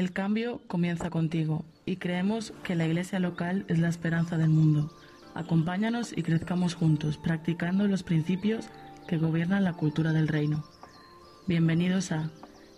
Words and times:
El 0.00 0.12
cambio 0.12 0.62
comienza 0.66 1.10
contigo 1.10 1.62
y 1.84 1.96
creemos 1.96 2.54
que 2.62 2.74
la 2.74 2.86
iglesia 2.86 3.20
local 3.20 3.66
es 3.68 3.80
la 3.80 3.90
esperanza 3.90 4.38
del 4.38 4.48
mundo. 4.48 4.90
Acompáñanos 5.34 6.16
y 6.16 6.22
crezcamos 6.22 6.72
juntos, 6.74 7.18
practicando 7.18 7.86
los 7.86 8.02
principios 8.02 8.70
que 9.06 9.18
gobiernan 9.18 9.62
la 9.62 9.74
cultura 9.74 10.14
del 10.14 10.26
reino. 10.26 10.64
Bienvenidos 11.46 12.12
a 12.12 12.30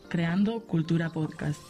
Creando 0.08 0.62
Cultura 0.62 1.10
Podcast. 1.10 1.60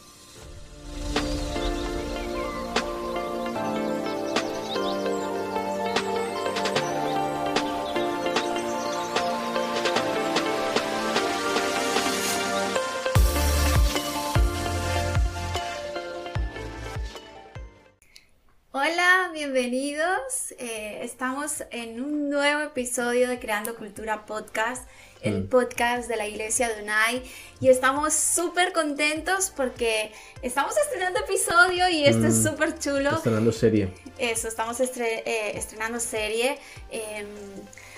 Eh, 20.57 20.99
estamos 21.03 21.63
en 21.71 22.01
un 22.01 22.29
nuevo 22.29 22.61
episodio 22.61 23.27
de 23.27 23.39
Creando 23.39 23.75
Cultura 23.75 24.25
Podcast, 24.25 24.87
el 25.21 25.41
Mm. 25.43 25.49
podcast 25.49 26.07
de 26.07 26.15
la 26.15 26.25
Iglesia 26.25 26.69
de 26.69 26.81
Unai. 26.81 27.21
Y 27.59 27.67
estamos 27.67 28.13
súper 28.13 28.71
contentos 28.71 29.51
porque 29.53 30.13
estamos 30.41 30.77
estrenando 30.77 31.19
episodio 31.19 31.89
y 31.89 32.05
este 32.05 32.27
es 32.27 32.35
Mm. 32.35 32.43
súper 32.47 32.79
chulo. 32.79 33.09
Estrenando 33.17 33.51
serie. 33.51 33.93
Eso, 34.17 34.47
estamos 34.47 34.79
estre- 34.79 35.23
eh, 35.25 35.57
estrenando 35.57 35.99
serie. 35.99 36.57
Em, 36.89 37.27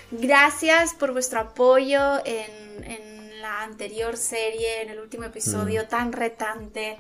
gracias 0.10 0.96
por 0.96 1.12
vuestro 1.14 1.42
apoyo 1.42 2.26
en, 2.26 2.84
en 2.86 3.42
la 3.42 3.62
anterior 3.62 4.18
serie, 4.18 4.82
en 4.82 4.90
el 4.90 5.00
último 5.00 5.26
episodio 5.26 5.88
tan 5.88 6.12
retante, 6.12 6.98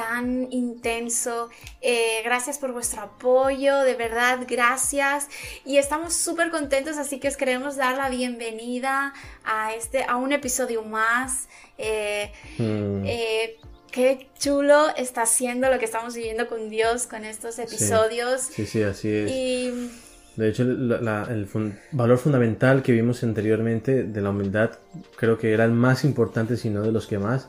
tan 0.00 0.50
intenso. 0.50 1.50
Eh, 1.82 2.22
gracias 2.24 2.58
por 2.58 2.72
vuestro 2.72 3.02
apoyo, 3.02 3.80
de 3.80 3.94
verdad, 3.94 4.38
gracias. 4.48 5.28
Y 5.66 5.76
estamos 5.76 6.14
súper 6.14 6.50
contentos, 6.50 6.96
así 6.96 7.18
que 7.20 7.28
os 7.28 7.36
queremos 7.36 7.76
dar 7.76 7.96
la 7.98 8.08
bienvenida 8.08 9.12
a, 9.44 9.74
este, 9.74 10.04
a 10.04 10.16
un 10.16 10.32
episodio 10.32 10.82
más. 10.82 11.48
Eh, 11.76 12.32
Mm, 12.58 13.02
eh, 13.06 13.56
qué 13.90 14.28
chulo 14.38 14.94
está 14.96 15.26
siendo 15.26 15.68
lo 15.70 15.78
que 15.78 15.84
estamos 15.84 16.14
viviendo 16.14 16.46
con 16.48 16.70
Dios 16.70 17.06
con 17.06 17.24
estos 17.24 17.58
episodios. 17.58 18.40
sí, 18.42 18.64
sí, 18.66 18.82
así 18.82 19.08
es. 19.10 19.30
Y 19.30 19.90
De 20.36 20.48
hecho, 20.48 20.64
la- 20.64 21.00
la- 21.00 21.26
el 21.28 21.44
fun- 21.46 21.78
valor 21.92 22.16
fundamental 22.16 22.82
que 22.82 22.92
vimos 22.92 23.22
anteriormente 23.24 24.04
de 24.04 24.20
la 24.22 24.30
humildad 24.30 24.70
creo 25.16 25.36
que 25.36 25.52
era 25.52 25.64
el 25.64 25.72
más 25.72 26.04
importante, 26.04 26.56
si 26.56 26.70
no 26.70 26.80
de 26.82 26.92
los 26.92 27.06
que 27.06 27.18
más. 27.18 27.48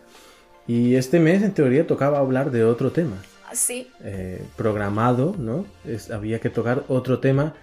Y 0.68 0.96
este 0.96 1.20
mes, 1.20 1.42
en 1.44 1.54
teoría, 1.54 1.86
tocaba 1.88 2.20
hablar 2.20 2.52
de 2.52 2.64
otro 2.64 2.92
tema. 2.92 3.18
sí, 3.54 3.90
eh, 4.04 4.42
programado, 4.56 5.36
¿no? 5.38 5.66
Es- 5.86 6.10
había 6.10 6.40
que 6.40 6.50
tocar 6.50 6.86
otro 6.88 7.20
tema, 7.20 7.54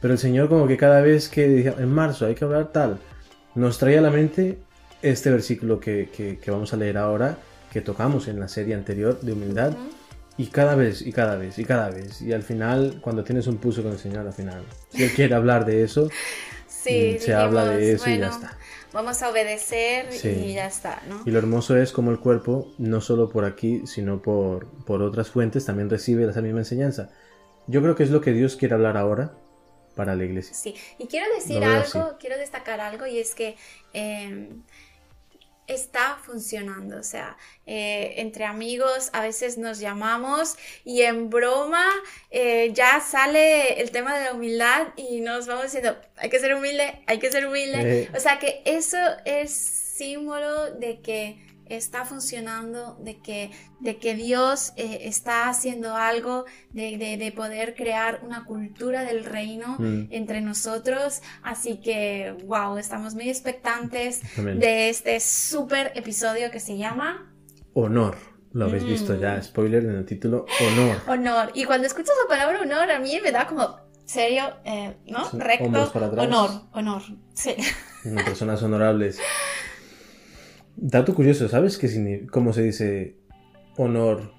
pero 0.00 0.12
el 0.12 0.18
Señor 0.18 0.48
como 0.50 0.66
que 0.68 0.76
cada 0.76 1.00
vez 1.00 1.28
que 1.30 1.48
decía, 1.48 1.74
en 1.78 1.90
marzo 1.90 2.26
hay 2.26 2.34
que 2.34 2.44
hablar 2.44 2.70
tal, 2.70 2.98
nos 3.54 3.78
traía 3.78 4.00
a 4.00 4.02
la 4.02 4.10
mente 4.10 4.58
este 5.00 5.30
versículo 5.30 5.80
que, 5.80 6.10
que- 6.14 6.38
que 6.38 6.50
vamos 6.50 6.72
a 6.74 6.76
leer 6.76 6.98
ahora, 6.98 7.38
que 7.72 7.80
tocamos 7.80 8.28
en 8.28 8.38
la 8.40 8.48
serie 8.48 8.74
anterior 8.74 9.20
de 9.22 9.32
humildad, 9.32 9.72
y 10.36 10.48
cada 10.48 10.74
vez, 10.76 11.00
y 11.02 11.12
cada 11.12 11.36
vez, 11.36 11.58
y 11.58 11.64
cada 11.64 11.90
vez, 11.90 12.20
y 12.22 12.32
al 12.32 12.42
final, 12.42 12.98
cuando 13.00 13.24
tienes 13.24 13.46
un 13.46 13.56
pulso 13.56 13.82
con 13.82 13.92
el 13.92 13.98
Señor, 13.98 14.26
al 14.26 14.32
final, 14.34 14.62
si 14.90 15.02
Él 15.02 15.10
quiere 15.12 15.34
hablar 15.34 15.64
de 15.64 15.82
eso, 15.82 16.10
sí. 16.68 17.16
Mm, 17.16 17.20
se 17.24 17.34
habla 17.34 17.64
de 17.64 17.92
eso 17.92 18.08
y 18.10 18.18
ya 18.18 18.28
está. 18.28 18.58
Vamos 18.98 19.22
a 19.22 19.30
obedecer 19.30 20.10
Sí. 20.12 20.28
y 20.28 20.54
ya 20.54 20.66
está, 20.66 21.00
¿no? 21.08 21.22
Y 21.24 21.30
lo 21.30 21.38
hermoso 21.38 21.76
es 21.76 21.92
como 21.92 22.10
el 22.10 22.18
cuerpo, 22.18 22.74
no 22.78 23.00
solo 23.00 23.28
por 23.30 23.44
aquí, 23.44 23.86
sino 23.86 24.20
por, 24.20 24.66
por 24.86 25.02
otras 25.02 25.30
fuentes, 25.30 25.64
también 25.64 25.88
recibe 25.88 26.28
esa 26.28 26.42
misma 26.42 26.58
enseñanza. 26.58 27.08
Yo 27.68 27.80
creo 27.80 27.94
que 27.94 28.02
es 28.02 28.10
lo 28.10 28.20
que 28.20 28.32
Dios 28.32 28.56
quiere 28.56 28.74
hablar 28.74 28.96
ahora 28.96 29.34
para 29.94 30.16
la 30.16 30.24
iglesia. 30.24 30.52
Sí, 30.52 30.74
y 30.98 31.06
quiero 31.06 31.32
decir 31.32 31.62
algo, 31.62 31.78
así. 31.78 31.98
quiero 32.18 32.38
destacar 32.38 32.80
algo 32.80 33.06
y 33.06 33.20
es 33.20 33.36
que 33.36 33.54
eh, 33.92 34.48
está 35.68 36.18
funcionando, 36.24 36.96
o 36.98 37.02
sea, 37.02 37.36
eh, 37.66 38.14
entre 38.16 38.44
amigos 38.44 39.10
a 39.12 39.20
veces 39.20 39.58
nos 39.58 39.78
llamamos 39.78 40.56
y 40.84 41.02
en 41.02 41.30
broma 41.30 41.84
eh, 42.30 42.70
ya 42.72 43.00
sale 43.00 43.80
el 43.80 43.90
tema 43.90 44.18
de 44.18 44.24
la 44.24 44.32
humildad 44.32 44.88
y 44.96 45.20
nos 45.20 45.46
vamos 45.46 45.64
diciendo, 45.64 45.96
hay 46.16 46.30
que 46.30 46.40
ser 46.40 46.54
humilde, 46.54 47.02
hay 47.06 47.18
que 47.18 47.30
ser 47.30 47.46
humilde, 47.46 48.02
Eh. 48.02 48.08
o 48.16 48.20
sea 48.20 48.38
que 48.38 48.62
eso 48.64 48.98
es 49.24 49.52
símbolo 49.52 50.72
de 50.74 51.00
que 51.00 51.44
está 51.70 52.04
funcionando, 52.04 52.96
de 53.00 53.18
que, 53.20 53.50
de 53.80 53.96
que 53.98 54.14
Dios 54.14 54.72
eh, 54.76 55.00
está 55.02 55.48
haciendo 55.48 55.94
algo, 55.96 56.44
de, 56.70 56.98
de- 56.98 57.16
de 57.16 57.32
poder 57.32 57.74
crear 57.74 58.20
una 58.24 58.44
cultura 58.44 59.04
del 59.04 59.24
reino 59.24 59.76
Mm. 59.78 60.08
entre 60.10 60.40
nosotros. 60.40 61.20
Así 61.42 61.80
que, 61.80 62.34
wow, 62.46 62.78
estamos 62.78 63.14
muy 63.14 63.28
expectantes 63.28 64.20
Amén. 64.38 64.58
de 64.58 64.88
este 64.88 65.20
súper 65.20 65.92
episodio 65.94 66.50
que 66.50 66.60
se 66.60 66.76
llama 66.76 67.32
Honor. 67.74 68.16
Lo 68.52 68.64
habéis 68.64 68.84
visto 68.84 69.12
Mm. 69.14 69.20
ya, 69.20 69.42
spoiler 69.42 69.84
en 69.84 69.96
el 69.96 70.04
título, 70.06 70.46
honor. 70.66 70.96
Honor. 71.06 71.50
Y 71.54 71.64
cuando 71.64 71.86
escuchas 71.86 72.14
la 72.22 72.28
palabra 72.28 72.60
honor, 72.62 72.90
a 72.90 72.98
mí 72.98 73.18
me 73.22 73.30
da 73.30 73.46
como, 73.46 73.76
serio, 74.06 74.44
eh, 74.64 74.96
¿no? 75.06 75.28
Recto, 75.34 75.92
para 75.92 76.06
atrás. 76.06 76.26
honor, 76.26 76.50
honor. 76.72 77.02
Sí. 77.34 77.54
Personas 78.24 78.62
honorables. 78.62 79.18
Dato 80.80 81.12
curioso, 81.12 81.48
¿sabes 81.48 81.76
qué? 81.76 82.26
¿Cómo 82.30 82.52
se 82.52 82.62
dice 82.62 83.16
honor? 83.76 84.32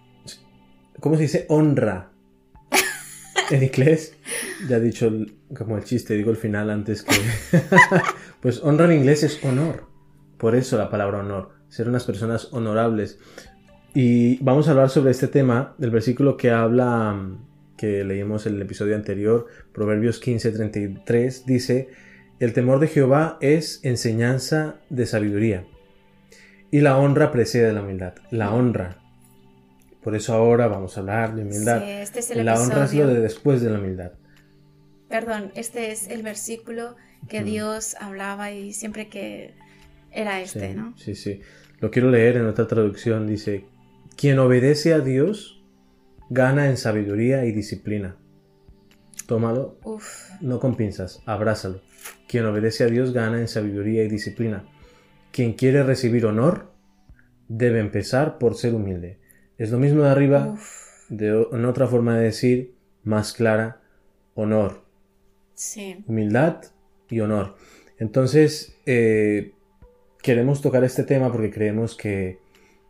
¿Cómo 1.01 1.15
se 1.17 1.23
dice 1.23 1.45
honra? 1.49 2.11
En 3.51 3.63
inglés, 3.63 4.15
ya 4.69 4.77
he 4.77 4.79
dicho 4.79 5.07
el- 5.07 5.33
como 5.57 5.75
el 5.75 5.83
chiste, 5.83 6.13
digo 6.15 6.29
el 6.31 6.37
final 6.37 6.69
antes 6.69 7.01
que... 7.03 7.15
pues 8.41 8.61
honra 8.63 8.85
en 8.85 8.99
inglés 8.99 9.23
es 9.23 9.43
honor. 9.43 9.85
Por 10.37 10.55
eso 10.55 10.77
la 10.77 10.89
palabra 10.89 11.19
honor. 11.19 11.49
Ser 11.67 11.89
unas 11.89 12.05
personas 12.05 12.49
honorables. 12.53 13.17
Y 13.93 14.41
vamos 14.43 14.67
a 14.67 14.71
hablar 14.71 14.89
sobre 14.89 15.11
este 15.11 15.27
tema, 15.27 15.73
del 15.77 15.89
versículo 15.91 16.37
que 16.37 16.51
habla, 16.51 17.19
que 17.75 18.03
leímos 18.05 18.45
en 18.45 18.55
el 18.55 18.61
episodio 18.61 18.95
anterior, 18.95 19.47
Proverbios 19.73 20.21
15:33, 20.21 21.43
dice, 21.45 21.89
el 22.39 22.53
temor 22.53 22.79
de 22.79 22.87
Jehová 22.87 23.39
es 23.41 23.79
enseñanza 23.83 24.75
de 24.89 25.05
sabiduría. 25.07 25.65
Y 26.71 26.81
la 26.81 26.97
honra 26.97 27.31
precede 27.31 27.73
la 27.73 27.81
humildad. 27.81 28.13
La 28.31 28.53
honra. 28.53 28.97
Por 30.03 30.15
eso 30.15 30.33
ahora 30.33 30.67
vamos 30.67 30.95
a 30.97 31.01
hablar 31.01 31.35
de 31.35 31.43
humildad. 31.43 31.81
Sí, 31.81 31.89
este 31.89 32.19
es 32.19 32.31
el 32.31 32.45
la 32.45 32.59
honra 32.59 32.85
es 32.85 32.93
lo 32.93 33.07
de 33.07 33.19
después 33.19 33.61
de 33.61 33.69
la 33.69 33.79
humildad. 33.79 34.11
Perdón, 35.09 35.51
este 35.55 35.91
es 35.91 36.07
el 36.07 36.23
versículo 36.23 36.95
que. 37.27 37.43
Dios 37.43 37.95
hablaba 37.99 38.51
y 38.51 38.73
siempre 38.73 39.09
que 39.09 39.55
era 40.11 40.41
este, 40.41 40.69
sí, 40.69 40.75
¿no? 40.75 40.93
sí, 40.97 41.15
sí. 41.15 41.41
Lo 41.79 41.91
quiero 41.91 42.09
leer 42.11 42.37
en 42.37 42.45
otra 42.45 42.67
traducción. 42.67 43.27
Dice, 43.27 43.65
quien 44.15 44.39
obedece 44.39 44.93
a 44.93 44.99
Dios 44.99 45.63
gana 46.29 46.69
en 46.69 46.77
sabiduría 46.77 47.45
y 47.45 47.51
disciplina. 47.51 48.15
Tómalo, 49.25 49.77
Uf, 49.83 50.29
no 50.41 50.59
con 50.59 50.75
pinzas, 50.75 51.21
abrázalo. 51.25 51.81
Quien 52.27 52.45
obedece 52.45 52.83
a 52.83 52.87
Dios 52.87 53.11
gana 53.11 53.39
en 53.39 53.47
sabiduría 53.47 54.03
y 54.03 54.07
disciplina. 54.07 54.65
Quien 55.31 55.53
quiere 55.53 55.83
recibir 55.83 56.25
honor 56.25 56.71
debe 57.47 57.79
empezar 57.79 58.37
por 58.37 58.55
ser 58.55 58.73
humilde. 58.75 59.17
Es 59.57 59.71
lo 59.71 59.77
mismo 59.77 60.03
de 60.03 60.09
arriba, 60.09 60.51
uf, 60.53 61.09
de, 61.09 61.47
en 61.51 61.65
otra 61.65 61.87
forma 61.87 62.17
de 62.17 62.25
decir, 62.25 62.75
más 63.03 63.33
clara, 63.33 63.81
honor, 64.35 64.83
sí. 65.53 66.03
humildad 66.07 66.63
y 67.09 67.19
honor. 67.19 67.55
Entonces, 67.97 68.77
eh, 68.85 69.53
queremos 70.21 70.61
tocar 70.61 70.83
este 70.83 71.03
tema 71.03 71.31
porque 71.31 71.51
creemos 71.51 71.95
que, 71.95 72.39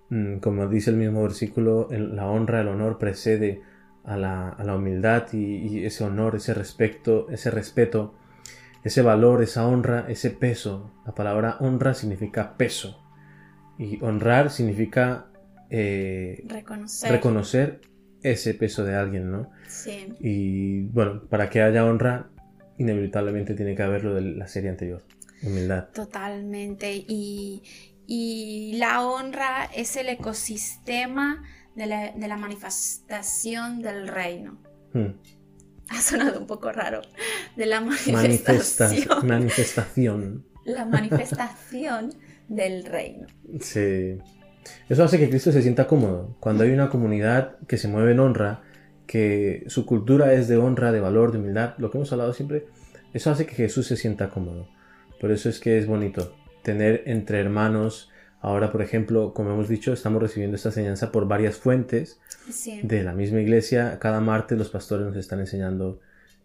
mm, 0.10 0.38
como 0.38 0.68
dice 0.68 0.92
el 0.92 0.98
mismo 0.98 1.24
versículo, 1.24 1.88
la 1.90 2.28
honra, 2.28 2.62
el 2.62 2.68
honor 2.68 3.00
precede 3.00 3.62
a 4.04 4.18
la, 4.18 4.50
a 4.50 4.64
la 4.64 4.76
humildad 4.76 5.28
y, 5.34 5.38
y 5.68 5.86
ese 5.86 6.04
honor, 6.04 6.36
ese 6.36 6.54
respeto, 6.54 7.28
ese 7.30 7.50
respeto, 7.50 8.14
ese 8.90 9.04
valor, 9.04 9.44
esa 9.44 9.68
honra, 9.68 10.06
ese 10.10 10.32
peso. 10.32 10.92
La 11.06 11.14
palabra 11.14 11.58
honra 11.60 11.94
significa 11.94 12.58
peso 12.58 13.00
y 13.78 14.04
honrar 14.04 14.50
significa 14.50 15.28
eh, 15.70 16.44
Reconocer. 16.48 17.12
reconocer 17.12 17.82
ese 18.24 18.56
peso 18.56 18.84
de 18.84 18.96
alguien, 18.96 19.32
¿no? 19.32 19.52
sí. 19.68 20.12
Y 20.20 20.86
bueno, 20.88 21.22
para 21.30 21.52
que 21.52 21.62
haya 21.62 21.86
honra, 21.86 22.32
inevitablemente 22.80 23.54
tiene 23.54 23.76
que 23.76 23.84
haber 23.84 24.04
lo 24.04 24.16
de 24.16 24.22
la 24.22 24.48
serie 24.48 24.72
anterior. 24.72 25.04
Humildad. 25.44 25.90
Totalmente. 25.94 26.92
Y, 27.08 27.62
y 28.08 28.74
la 28.78 29.06
honra 29.06 29.66
es 29.76 29.96
el 29.98 30.10
ecosistema 30.10 31.44
de 31.76 31.86
la, 31.86 32.12
de 32.12 32.28
la 32.28 32.38
manifestación 32.38 33.84
del 33.84 34.08
reino. 34.08 34.58
Hmm. 34.94 35.12
Ha 35.98 36.02
sonado 36.02 36.40
un 36.40 36.48
poco 36.48 36.72
raro. 36.72 37.02
De 37.56 37.66
la 37.66 37.82
Manifesta- 37.82 38.12
manifestación. 38.14 39.28
manifestación. 39.28 40.46
la 40.66 40.86
manifestación 40.86 42.14
del 42.48 42.86
reino. 42.86 43.28
Sí. 43.60 44.18
Eso 44.88 45.04
hace 45.04 45.18
que 45.18 45.30
Cristo 45.30 45.52
se 45.52 45.62
sienta 45.62 45.88
cómodo. 45.88 46.36
Cuando 46.40 46.64
hay 46.64 46.72
una 46.72 46.90
comunidad 46.90 47.58
que 47.68 47.78
se 47.78 47.88
mueve 47.88 48.12
en 48.12 48.20
honra, 48.20 48.62
que 49.08 49.64
su 49.68 49.86
cultura 49.86 50.34
es 50.34 50.48
de 50.48 50.58
honra, 50.58 50.92
de 50.92 51.00
valor, 51.00 51.32
de 51.32 51.40
humildad, 51.40 51.74
lo 51.80 51.90
que 51.90 51.98
hemos 51.98 52.12
hablado 52.12 52.34
siempre, 52.34 52.68
eso 53.14 53.32
hace 53.32 53.46
que 53.48 53.56
Jesús 53.56 53.88
se 53.88 53.98
sienta 53.98 54.30
cómodo. 54.30 54.68
Por 55.20 55.32
eso 55.32 55.50
es 55.50 55.60
que 55.60 55.80
es 55.80 55.88
bonito 55.88 56.36
tener 56.62 57.04
entre 57.08 57.40
hermanos. 57.40 58.12
Ahora, 58.42 58.72
por 58.72 58.82
ejemplo, 58.82 59.34
como 59.34 59.52
hemos 59.52 59.68
dicho, 59.68 59.92
estamos 59.92 60.22
recibiendo 60.22 60.56
esta 60.56 60.70
enseñanza 60.70 61.12
por 61.12 61.28
varias 61.28 61.58
fuentes 61.58 62.22
de 62.84 63.04
la 63.04 63.14
misma 63.14 63.42
iglesia. 63.42 64.00
Cada 64.00 64.22
martes 64.22 64.58
los 64.58 64.70
pastores 64.70 65.06
nos 65.06 65.18
están 65.18 65.40
enseñando 65.40 66.00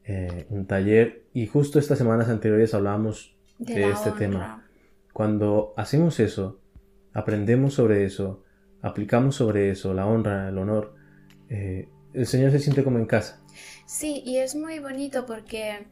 eh, 0.04 0.46
un 0.50 0.66
taller 0.66 1.22
y 1.32 1.46
justo 1.46 1.78
estas 1.78 1.98
semanas 1.98 2.28
anteriores 2.28 2.74
hablábamos 2.74 3.36
de, 3.58 3.90
este 3.90 4.10
tema. 4.10 4.66
Cuando 5.12 5.72
hacemos 5.76 6.18
eso, 6.18 6.60
aprendemos 7.12 7.74
sobre 7.74 8.04
eso, 8.04 8.42
aplicamos 8.82 9.36
sobre 9.36 9.70
eso, 9.70 9.94
la 9.94 10.06
honra, 10.06 10.48
el 10.48 10.58
honor, 10.58 10.96
eh, 11.48 11.88
el 12.12 12.26
Señor 12.26 12.50
se 12.50 12.58
siente 12.58 12.82
como 12.82 12.98
en 12.98 13.06
casa. 13.06 13.40
Sí, 13.86 14.22
y 14.26 14.38
es 14.38 14.56
muy 14.56 14.80
bonito 14.80 15.26
porque 15.26 15.86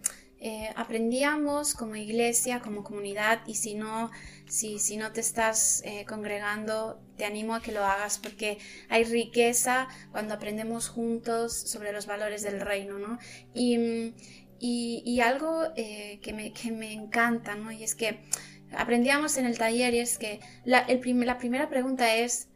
eh, 0.45 0.71
aprendíamos 0.75 1.73
como 1.73 1.95
iglesia, 1.95 2.59
como 2.59 2.83
comunidad, 2.83 3.43
y 3.47 3.55
si 3.55 3.77
no, 3.77 4.11
si, 4.49 4.81
si 4.81 4.97
no 4.97 5.13
te 5.13 5.21
estás 5.21 5.83
eh, 5.85 6.05
congregando, 6.05 7.01
te 7.17 7.25
animo 7.25 7.55
a 7.55 7.63
que 7.63 7.71
lo 7.71 7.85
hagas 7.85 8.19
porque 8.19 8.59
hay 8.89 9.05
riqueza 9.05 9.87
cuando 10.11 10.35
aprendemos 10.35 10.89
juntos 10.89 11.55
sobre 11.55 11.93
los 11.93 12.07
valores 12.07 12.43
del 12.43 12.61
reino, 12.61 12.99
¿no? 12.99 13.21
Y, 13.55 14.15
y, 14.59 15.21
algo 15.21 15.63
eh, 15.77 16.19
que, 16.23 16.33
me, 16.33 16.53
que, 16.53 16.73
me, 16.73 16.93
encanta, 16.93 17.55
¿no? 17.55 17.71
Y 17.71 17.85
es 17.85 17.95
que 17.95 18.19
aprendíamos 18.77 19.37
en 19.37 19.47
el 19.47 19.57
taller 19.57 19.95
y 19.95 20.01
es 20.01 20.19
que 20.19 20.41
la, 20.65 20.81
el 20.81 21.01
la 21.25 21.39
primera 21.39 21.69
pregunta 21.69 22.17
es, 22.17 22.49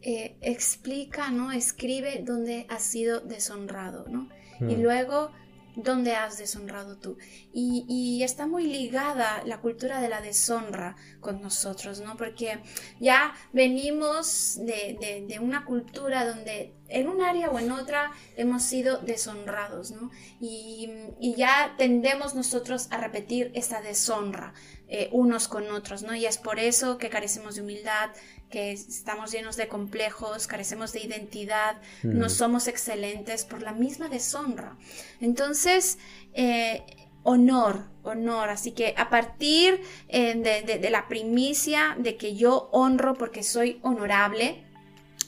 explica, 0.00 1.30
¿no? 1.30 1.52
Escribe 1.52 2.22
dónde 2.24 2.64
has 2.70 2.84
sido 2.84 3.20
deshonrado, 3.20 4.06
¿no? 4.08 4.30
Y 4.60 4.76
mm. 4.76 4.80
luego 4.80 5.30
¿Dónde 5.76 6.14
has 6.14 6.38
deshonrado 6.38 6.98
tú? 6.98 7.18
Y, 7.52 8.22
está 8.22 8.46
muy 8.46 8.64
ligada 8.64 9.42
la 9.44 9.60
cultura 9.60 10.00
de 10.00 10.08
la 10.08 10.20
deshonra 10.20 10.96
con 11.20 11.40
nosotros, 11.40 12.00
¿no? 12.00 12.16
Porque 12.16 12.60
ya 13.00 13.34
venimos 13.52 14.58
de, 14.58 15.38
una 15.40 15.64
cultura 15.64 16.26
donde 16.26 16.74
en 16.88 17.08
un 17.08 17.22
área 17.22 17.50
o 17.50 17.58
en 17.58 17.70
otra 17.70 18.12
hemos 18.36 18.62
sido 18.62 18.98
deshonrados, 18.98 19.90
¿no? 19.90 20.10
Y, 20.40 20.90
ya 21.36 21.74
tendemos 21.78 22.34
nosotros 22.34 22.88
a 22.90 22.96
repetir 22.96 23.52
esa 23.54 23.80
deshonra 23.80 24.54
eh, 24.88 25.08
unos 25.12 25.46
con 25.46 25.70
otros, 25.70 26.02
¿no? 26.02 26.14
Y 26.14 26.26
es 26.26 26.38
por 26.38 26.58
eso 26.58 26.98
que 26.98 27.10
carecemos 27.10 27.54
de 27.54 27.62
humildad, 27.62 28.10
que 28.50 28.72
estamos 28.72 29.30
llenos 29.30 29.56
de 29.56 29.68
complejos, 29.68 30.46
carecemos 30.46 30.92
de 30.92 31.00
identidad, 31.00 31.80
no 32.02 32.28
somos 32.28 32.66
excelentes 32.66 33.44
por 33.44 33.62
la 33.62 33.72
misma 33.72 34.08
deshonra. 34.08 34.76
Entonces, 35.20 35.98
eh, 36.32 36.82
honor, 37.22 37.84
honor. 38.02 38.48
Así 38.48 38.72
que 38.72 38.94
a 38.96 39.10
partir 39.10 39.82
eh, 40.08 40.34
de, 40.34 40.90
la 40.90 41.08
primicia 41.08 41.96
de 41.98 42.16
que 42.16 42.34
yo 42.34 42.68
honro 42.72 43.14
porque 43.14 43.42
soy 43.42 43.80
honorable, 43.82 44.64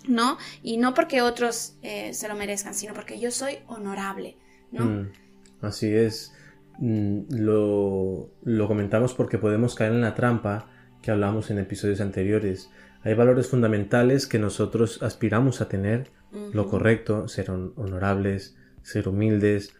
¿no? 0.06 0.38
Y 0.62 0.76
no 0.76 0.94
porque 0.94 1.22
otros 1.22 1.76
eh, 1.82 2.14
se 2.14 2.28
lo 2.28 2.34
merezcan, 2.34 2.74
sino 2.74 2.94
porque 2.94 3.18
yo 3.18 3.30
soy 3.30 3.58
honorable, 3.66 4.36
¿no? 4.72 4.84
Mm, 4.84 5.12
así 5.62 5.92
es. 5.92 6.32
Mm, 6.78 7.22
lo, 7.30 8.30
lo 8.42 8.68
comentamos 8.68 9.14
porque 9.14 9.38
podemos 9.38 9.74
caer 9.74 9.92
en 9.92 10.00
la 10.00 10.14
trampa 10.14 10.70
que 11.02 11.10
hablamos 11.10 11.50
en 11.50 11.58
episodios 11.58 12.00
anteriores 12.00 12.70
hay 13.02 13.14
valores 13.14 13.48
fundamentales 13.48 14.26
que 14.26 14.38
nosotros 14.38 15.02
aspiramos 15.02 15.60
a 15.60 15.68
tener, 15.68 16.10
lo 16.52 16.68
correcto, 16.68 17.28
ser 17.28 17.50
honorables, 17.50 18.56
ser 18.82 19.08
humildes, 19.08 19.74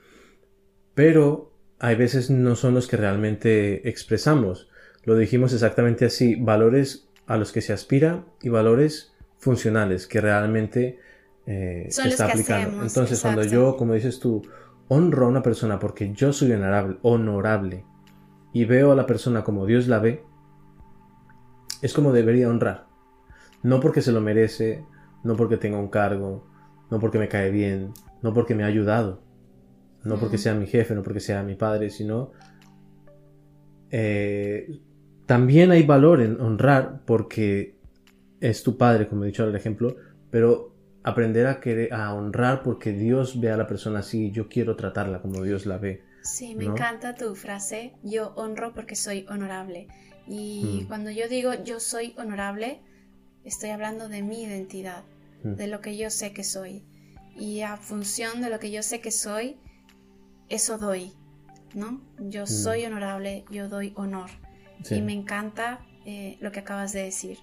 pero 0.94 1.52
hay 1.78 1.96
veces 1.96 2.30
no 2.30 2.56
son 2.56 2.74
los 2.74 2.88
que 2.88 2.96
realmente 2.96 3.88
expresamos. 3.88 4.68
Lo 5.04 5.16
dijimos 5.16 5.52
exactamente 5.52 6.06
así, 6.06 6.34
valores 6.34 7.08
a 7.26 7.36
los 7.36 7.52
que 7.52 7.60
se 7.60 7.72
aspira 7.72 8.24
y 8.42 8.48
valores 8.48 9.12
funcionales 9.40 10.06
que 10.06 10.20
realmente 10.20 11.00
eh, 11.46 11.86
se 11.90 12.08
está 12.08 12.26
aplicando. 12.26 12.82
Entonces, 12.82 13.20
cuando 13.20 13.42
yo, 13.42 13.76
como 13.76 13.94
dices 13.94 14.20
tú, 14.20 14.42
honro 14.88 15.26
a 15.26 15.28
una 15.28 15.42
persona 15.42 15.78
porque 15.78 16.12
yo 16.12 16.32
soy 16.32 16.52
honorable, 16.52 16.98
honorable 17.02 17.84
y 18.52 18.64
veo 18.64 18.92
a 18.92 18.94
la 18.94 19.06
persona 19.06 19.42
como 19.42 19.66
Dios 19.66 19.88
la 19.88 19.98
ve, 19.98 20.22
es 21.82 21.92
como 21.92 22.12
debería 22.12 22.48
honrar. 22.48 22.86
No 23.62 23.80
porque 23.80 24.02
se 24.02 24.12
lo 24.12 24.20
merece, 24.20 24.84
no 25.24 25.36
porque 25.36 25.56
tenga 25.56 25.78
un 25.78 25.88
cargo, 25.88 26.46
no 26.90 27.00
porque 27.00 27.18
me 27.18 27.28
cae 27.28 27.50
bien, 27.50 27.92
no 28.22 28.34
porque 28.34 28.54
me 28.54 28.64
ha 28.64 28.66
ayudado, 28.66 29.22
no 30.04 30.16
porque 30.16 30.38
sea 30.38 30.54
mi 30.54 30.66
jefe, 30.66 30.94
no 30.94 31.02
porque 31.02 31.20
sea 31.20 31.42
mi 31.42 31.54
padre, 31.54 31.90
sino 31.90 32.32
eh, 33.90 34.80
también 35.26 35.70
hay 35.70 35.84
valor 35.84 36.20
en 36.20 36.40
honrar 36.40 37.02
porque 37.06 37.79
es 38.40 38.62
tu 38.62 38.76
padre, 38.76 39.06
como 39.08 39.24
he 39.24 39.28
dicho 39.28 39.42
en 39.42 39.50
el 39.50 39.56
ejemplo, 39.56 39.96
pero 40.30 40.74
aprender 41.02 41.46
a, 41.46 41.60
querer, 41.60 41.92
a 41.92 42.14
honrar 42.14 42.62
porque 42.62 42.92
Dios 42.92 43.40
ve 43.40 43.50
a 43.50 43.56
la 43.56 43.66
persona 43.66 44.00
así 44.00 44.30
yo 44.30 44.48
quiero 44.48 44.76
tratarla 44.76 45.22
como 45.22 45.42
Dios 45.42 45.66
la 45.66 45.78
ve. 45.78 46.02
Sí, 46.22 46.54
me 46.54 46.64
encanta 46.64 47.14
tu 47.14 47.34
frase, 47.34 47.94
yo 48.02 48.34
honro 48.36 48.74
porque 48.74 48.94
soy 48.94 49.24
honorable. 49.30 49.88
Y 50.26 50.82
mm. 50.82 50.88
cuando 50.88 51.10
yo 51.10 51.28
digo 51.28 51.52
yo 51.64 51.80
soy 51.80 52.14
honorable, 52.18 52.82
Estoy 53.44 53.70
hablando 53.70 54.08
de 54.08 54.22
mi 54.22 54.42
identidad, 54.42 55.04
mm. 55.42 55.54
de 55.54 55.66
lo 55.66 55.80
que 55.80 55.96
yo 55.96 56.10
sé 56.10 56.32
que 56.32 56.44
soy. 56.44 56.84
Y 57.36 57.62
a 57.62 57.76
función 57.76 58.42
de 58.42 58.50
lo 58.50 58.58
que 58.58 58.70
yo 58.70 58.82
sé 58.82 59.00
que 59.00 59.10
soy, 59.10 59.58
eso 60.48 60.76
doy, 60.76 61.12
¿no? 61.74 62.02
Yo 62.18 62.44
mm. 62.44 62.46
soy 62.46 62.84
honorable, 62.84 63.44
yo 63.50 63.68
doy 63.68 63.92
honor. 63.96 64.30
Y 64.90 65.02
me 65.02 65.12
encanta 65.12 65.86
eh, 66.06 66.38
lo 66.40 66.52
que 66.52 66.60
acabas 66.60 66.92
de 66.92 67.04
decir. 67.04 67.38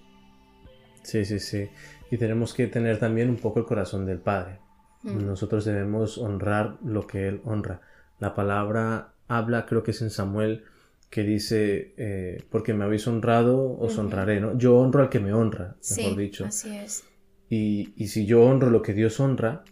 Sí, 1.08 1.24
sí, 1.24 1.38
sí. 1.38 1.70
Y 2.10 2.18
tenemos 2.18 2.52
que 2.52 2.66
tener 2.66 2.98
también 2.98 3.30
un 3.30 3.36
poco 3.36 3.60
el 3.60 3.64
corazón 3.64 4.04
del 4.04 4.18
Padre. 4.18 4.58
Mm. 5.04 5.24
Nosotros 5.24 5.64
debemos 5.64 6.18
honrar 6.18 6.76
lo 6.84 7.06
que 7.06 7.28
Él 7.28 7.40
honra. 7.44 7.80
La 8.18 8.34
palabra 8.34 9.14
habla, 9.26 9.64
creo 9.64 9.82
que 9.82 9.92
es 9.92 10.02
en 10.02 10.10
Samuel, 10.10 10.64
que 11.08 11.22
dice, 11.22 11.94
eh, 11.96 12.44
porque 12.50 12.74
me 12.74 12.84
habéis 12.84 13.08
honrado, 13.08 13.78
os 13.78 13.96
honraré, 13.96 14.38
¿no? 14.38 14.58
Yo 14.58 14.76
honro 14.76 15.00
al 15.00 15.08
que 15.08 15.18
me 15.18 15.32
honra, 15.32 15.76
mejor 15.96 16.16
dicho. 16.18 16.44
Así 16.44 16.76
es. 16.76 17.04
Y, 17.48 17.94
y, 17.96 18.08
si 18.08 18.26
yo 18.26 18.42
honro 18.42 18.68
lo 18.68 18.82
que 18.82 18.92
Dios 18.92 19.18
honra, 19.18 19.64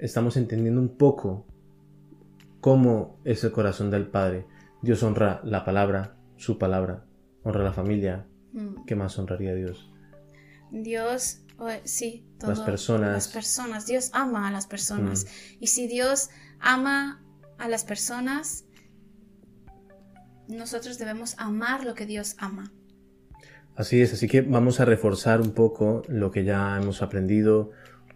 estamos 0.00 0.36
entendiendo 0.36 0.80
un 0.80 0.96
poco 0.96 1.46
cómo 2.60 3.20
es 3.24 3.44
el 3.44 3.52
corazón 3.52 3.92
del 3.92 4.08
Padre. 4.08 4.46
Dios 4.82 5.04
honra 5.04 5.40
la 5.44 5.64
palabra, 5.64 6.16
su 6.36 6.58
palabra, 6.58 7.04
honra 7.44 7.62
la 7.62 7.72
familia. 7.72 8.26
Mm. 8.52 8.84
¿Qué 8.84 8.96
más 8.96 9.16
honraría 9.16 9.54
Dios? 9.54 9.92
Dios, 10.70 11.40
sí, 11.84 12.26
las 12.40 12.60
personas. 12.60 13.12
Las 13.12 13.28
personas. 13.28 13.86
Dios 13.86 14.10
ama 14.12 14.48
a 14.48 14.50
las 14.50 14.66
personas. 14.66 15.24
Mm. 15.24 15.64
Y 15.64 15.66
si 15.68 15.86
Dios 15.86 16.30
ama 16.60 17.22
a 17.58 17.68
las 17.68 17.84
personas, 17.84 18.64
nosotros 20.48 20.98
debemos 20.98 21.34
amar 21.38 21.84
lo 21.84 21.94
que 21.94 22.06
Dios 22.06 22.36
ama. 22.38 22.72
Así 23.76 24.02
es, 24.02 24.12
así 24.12 24.26
que 24.26 24.40
vamos 24.40 24.80
a 24.80 24.84
reforzar 24.84 25.40
un 25.40 25.52
poco 25.52 26.02
lo 26.08 26.32
que 26.32 26.44
ya 26.44 26.76
hemos 26.76 27.00
aprendido 27.00 27.70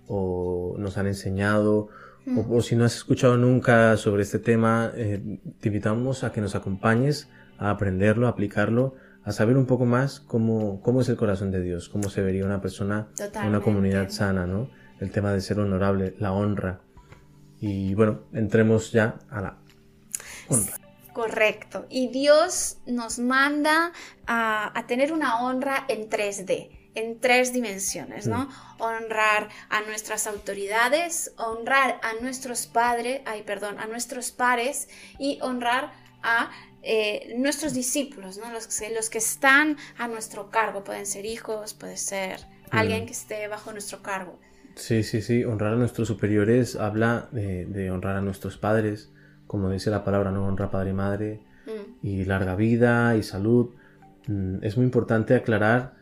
o 0.09 0.75
nos 0.79 0.99
han 0.99 1.07
enseñado, 1.07 1.89
o, 2.37 2.61
si 2.63 2.77
no 2.77 2.85
has 2.85 2.95
escuchado 2.95 3.37
nunca 3.37 3.97
sobre 3.97 4.23
este 4.23 4.39
tema, 4.39 4.93
eh, 4.95 5.41
te 5.61 5.69
invitamos 5.69 6.23
a 6.23 6.33
que 6.33 6.41
nos 6.41 6.55
acompañes 6.55 7.29
a 7.59 7.71
aprenderlo, 7.71 8.27
a 8.27 8.31
aplicarlo, 8.31 8.95
a 9.25 9.33
saber 9.33 9.57
un 9.57 9.67
poco 9.67 9.85
más 9.85 10.21
cómo, 10.21 10.81
cómo 10.83 11.01
es 11.01 11.09
el 11.09 11.17
corazón 11.17 11.51
de 11.51 11.63
Dios, 11.63 11.89
cómo 11.89 12.11
se 12.11 12.23
vería 12.23 12.45
una 12.45 12.61
persona, 12.61 13.09
una 13.47 13.61
comunidad 13.61 14.11
sana, 14.11 14.47
¿no? 14.47 14.71
El 15.01 15.11
tema 15.11 15.33
de 15.33 15.41
ser 15.41 15.61
honorable, 15.61 16.15
la 16.19 16.33
honra. 16.33 16.81
Y 17.61 17.95
bueno, 17.95 18.23
entremos 18.33 18.93
ya 18.93 19.19
a 19.31 19.41
la 19.41 19.59
honra. 20.49 20.73
Correcto. 21.13 21.87
Y 21.91 22.09
Dios 22.09 22.79
nos 22.87 23.19
manda 23.19 23.93
a, 24.27 24.85
tener 24.87 25.13
una 25.13 25.43
honra 25.43 25.85
en 25.89 26.09
3D, 26.09 26.71
en 26.95 27.21
tres 27.21 27.53
dimensiones, 27.53 28.27
¿no? 28.27 28.49
Honrar 28.79 29.49
a 29.69 29.83
nuestras 29.83 30.27
autoridades, 30.27 31.33
honrar 31.37 32.01
a 32.03 32.23
nuestros 32.23 32.67
padres, 32.67 33.21
ay, 33.27 33.43
perdón, 33.43 33.79
a 33.79 33.87
nuestros 33.87 34.31
pares 34.31 34.89
y 35.19 35.39
honrar 35.43 35.93
a 36.23 36.51
eh, 36.83 37.35
nuestros 37.37 37.75
discípulos, 37.75 38.39
¿no? 38.39 38.53
Los, 38.53 38.69
los, 38.95 39.11
que 39.11 39.19
están 39.19 39.77
a 39.99 40.09
nuestro 40.09 40.51
cargo. 40.51 40.85
Pueden 40.85 41.07
ser 41.07 41.27
hijos, 41.27 41.75
puede 41.75 41.97
ser 41.97 42.41
alguien 42.71 43.07
que 43.07 43.13
esté 43.13 43.47
bajo 43.49 43.73
nuestro 43.73 44.03
cargo. 44.03 44.39
Sí, 44.75 45.03
sí, 45.03 45.23
sí. 45.23 45.45
Honrar 45.45 45.75
a 45.75 45.77
nuestros 45.77 46.09
superiores 46.09 46.77
habla 46.77 47.29
de 47.33 47.91
honrar 47.91 48.17
a 48.17 48.21
nuestros 48.21 48.57
padres 48.57 49.11
como 49.53 49.69
dice 49.69 49.91
la 49.91 50.03
palabra, 50.03 50.31
no 50.31 50.47
honra 50.47 50.71
padre 50.71 50.91
y 50.91 50.95
madre, 50.95 51.41
mm. 51.67 52.07
y 52.07 52.25
larga 52.25 52.57
vida 52.57 53.17
y 53.17 53.23
salud. 53.23 53.75
Mm, 54.27 54.65
es 54.65 54.79
muy 54.79 54.87
importante 54.87 55.35
aclarar 55.35 55.93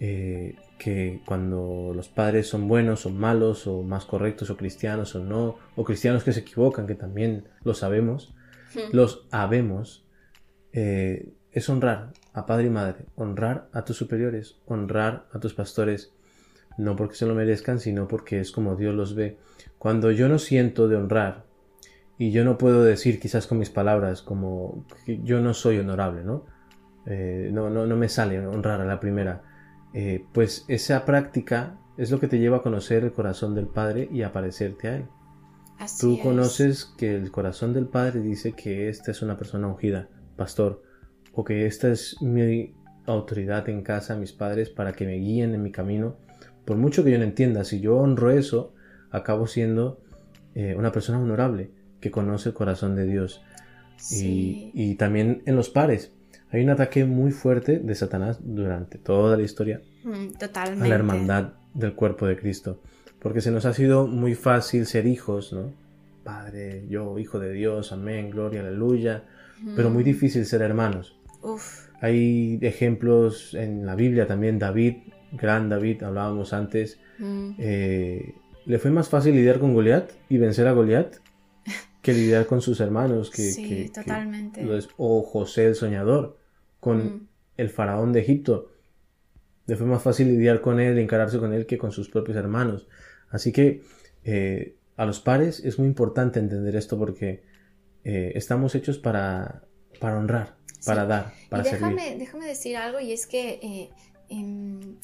eh, 0.00 0.56
que 0.76 1.22
cuando 1.24 1.92
los 1.94 2.08
padres 2.08 2.48
son 2.48 2.66
buenos, 2.66 3.02
son 3.02 3.16
malos, 3.16 3.68
o 3.68 3.84
más 3.84 4.06
correctos, 4.06 4.50
o 4.50 4.56
cristianos 4.56 5.14
o 5.14 5.20
no, 5.20 5.56
o 5.76 5.84
cristianos 5.84 6.24
que 6.24 6.32
se 6.32 6.40
equivocan, 6.40 6.88
que 6.88 6.96
también 6.96 7.44
lo 7.62 7.74
sabemos, 7.74 8.34
los 8.90 9.24
habemos, 9.30 10.04
eh, 10.72 11.32
es 11.52 11.68
honrar 11.68 12.12
a 12.32 12.46
padre 12.46 12.66
y 12.66 12.70
madre, 12.70 13.06
honrar 13.16 13.68
a 13.72 13.84
tus 13.84 13.96
superiores, 13.96 14.56
honrar 14.66 15.26
a 15.32 15.40
tus 15.40 15.54
pastores, 15.54 16.12
no 16.78 16.96
porque 16.96 17.16
se 17.16 17.26
lo 17.26 17.34
merezcan, 17.34 17.80
sino 17.80 18.08
porque 18.08 18.40
es 18.40 18.52
como 18.52 18.76
Dios 18.76 18.94
los 18.94 19.14
ve. 19.14 19.36
Cuando 19.78 20.10
yo 20.10 20.28
no 20.28 20.38
siento 20.38 20.88
de 20.88 20.96
honrar, 20.96 21.44
y 22.18 22.32
yo 22.32 22.44
no 22.44 22.58
puedo 22.58 22.84
decir 22.84 23.18
quizás 23.18 23.46
con 23.46 23.58
mis 23.58 23.70
palabras 23.70 24.20
como 24.20 24.84
que 25.06 25.20
yo 25.22 25.40
no 25.40 25.54
soy 25.54 25.78
honorable, 25.78 26.22
¿no? 26.22 26.44
Eh, 27.06 27.48
no, 27.50 27.70
no, 27.70 27.86
no 27.86 27.96
me 27.96 28.10
sale 28.10 28.46
honrar 28.46 28.82
a 28.82 28.84
la 28.84 29.00
primera 29.00 29.42
eh, 29.92 30.24
pues 30.32 30.64
esa 30.68 31.04
práctica 31.04 31.78
es 31.96 32.10
lo 32.10 32.20
que 32.20 32.28
te 32.28 32.38
lleva 32.38 32.58
a 32.58 32.62
conocer 32.62 33.04
el 33.04 33.12
corazón 33.12 33.54
del 33.54 33.66
Padre 33.66 34.08
y 34.10 34.22
a 34.22 34.32
parecerte 34.32 34.88
a 34.88 34.96
Él. 34.96 35.04
Tú 35.98 36.18
conoces 36.22 36.84
que 36.84 37.14
el 37.14 37.30
corazón 37.30 37.72
del 37.72 37.86
Padre 37.86 38.20
dice 38.20 38.52
que 38.52 38.88
esta 38.88 39.10
es 39.10 39.22
una 39.22 39.36
persona 39.36 39.66
ungida, 39.66 40.08
pastor, 40.40 40.82
o 41.34 41.44
que 41.44 41.66
esta 41.66 41.92
es 41.92 42.16
mi 42.22 42.72
autoridad 43.04 43.68
en 43.68 43.82
casa, 43.82 44.16
mis 44.16 44.32
padres, 44.32 44.70
para 44.70 44.92
que 44.94 45.04
me 45.04 45.16
guíen 45.16 45.54
en 45.54 45.62
mi 45.62 45.70
camino. 45.70 46.16
Por 46.64 46.78
mucho 46.78 47.04
que 47.04 47.10
yo 47.10 47.18
no 47.18 47.24
entienda, 47.24 47.62
si 47.64 47.80
yo 47.80 47.98
honro 47.98 48.30
eso, 48.30 48.72
acabo 49.10 49.46
siendo 49.46 50.00
eh, 50.54 50.74
una 50.78 50.92
persona 50.92 51.20
honorable 51.20 51.72
que 52.00 52.10
conoce 52.10 52.48
el 52.48 52.54
corazón 52.54 52.96
de 52.96 53.04
Dios. 53.04 53.42
Y, 54.10 54.70
y, 54.72 54.94
también 54.94 55.42
en 55.44 55.56
los 55.56 55.68
pares. 55.68 56.14
Hay 56.50 56.64
un 56.64 56.70
ataque 56.70 57.04
muy 57.04 57.32
fuerte 57.32 57.78
de 57.78 57.94
Satanás 57.94 58.38
durante 58.42 58.96
toda 58.96 59.36
la 59.36 59.42
historia 59.42 59.82
Totalmente. 60.38 60.86
a 60.86 60.88
la 60.88 60.94
hermandad 60.94 61.52
del 61.74 61.92
cuerpo 61.92 62.26
de 62.26 62.38
Cristo. 62.38 62.80
Porque 63.18 63.42
se 63.42 63.50
nos 63.50 63.66
ha 63.66 63.74
sido 63.74 64.06
muy 64.06 64.34
fácil 64.34 64.86
ser 64.86 65.06
hijos, 65.06 65.52
¿no? 65.52 65.74
Padre, 66.24 66.86
yo, 66.88 67.18
hijo 67.18 67.38
de 67.38 67.52
Dios, 67.52 67.92
amén, 67.92 68.30
gloria, 68.30 68.62
aleluya. 68.62 69.24
Pero 69.76 69.90
muy 69.90 70.02
difícil 70.04 70.46
ser 70.46 70.62
hermanos. 70.62 71.18
Hay 72.00 72.58
ejemplos 72.62 73.54
en 73.54 73.84
la 73.84 73.94
Biblia 73.94 74.26
también, 74.26 74.58
David, 74.58 74.96
gran 75.32 75.68
David, 75.68 76.02
hablábamos 76.02 76.52
antes. 76.52 76.98
Eh, 77.58 78.34
le 78.66 78.78
fue 78.78 78.90
más 78.90 79.08
fácil 79.08 79.34
lidiar 79.34 79.58
con 79.58 79.74
Goliat 79.74 80.10
y 80.28 80.38
vencer 80.38 80.66
a 80.66 80.72
Goliat 80.72 81.16
que 82.02 82.12
lidiar 82.12 82.46
con 82.46 82.62
sus 82.62 82.80
hermanos. 82.80 83.30
Que, 83.30 83.42
sí, 83.42 83.90
totalmente. 83.94 84.66
o 84.96 85.22
José 85.22 85.66
el 85.66 85.74
soñador 85.74 86.38
con 86.78 86.98
mm. 86.98 87.28
el 87.58 87.68
faraón 87.68 88.12
de 88.12 88.20
Egipto. 88.20 88.70
Le 89.66 89.76
fue 89.76 89.86
más 89.86 90.02
fácil 90.02 90.28
lidiar 90.28 90.62
con 90.62 90.80
él, 90.80 90.98
encararse 90.98 91.38
con 91.38 91.52
él 91.52 91.66
que 91.66 91.78
con 91.78 91.92
sus 91.92 92.08
propios 92.08 92.36
hermanos. 92.36 92.88
Así 93.28 93.52
que 93.52 93.82
eh, 94.24 94.74
a 94.96 95.06
los 95.06 95.20
pares 95.20 95.60
es 95.64 95.78
muy 95.78 95.86
importante 95.86 96.40
entender 96.40 96.74
esto 96.76 96.98
porque 96.98 97.42
eh, 98.04 98.32
estamos 98.34 98.74
hechos 98.74 98.98
para, 98.98 99.62
para 100.00 100.18
honrar, 100.18 100.56
para 100.84 101.06
dar, 101.06 101.32
para 101.48 101.62
déjame, 101.62 102.02
servir. 102.02 102.18
Déjame 102.18 102.46
decir 102.46 102.76
algo 102.76 103.00
y 103.00 103.12
es 103.12 103.26
que 103.26 103.60
eh, 103.62 103.90
em, 104.28 104.96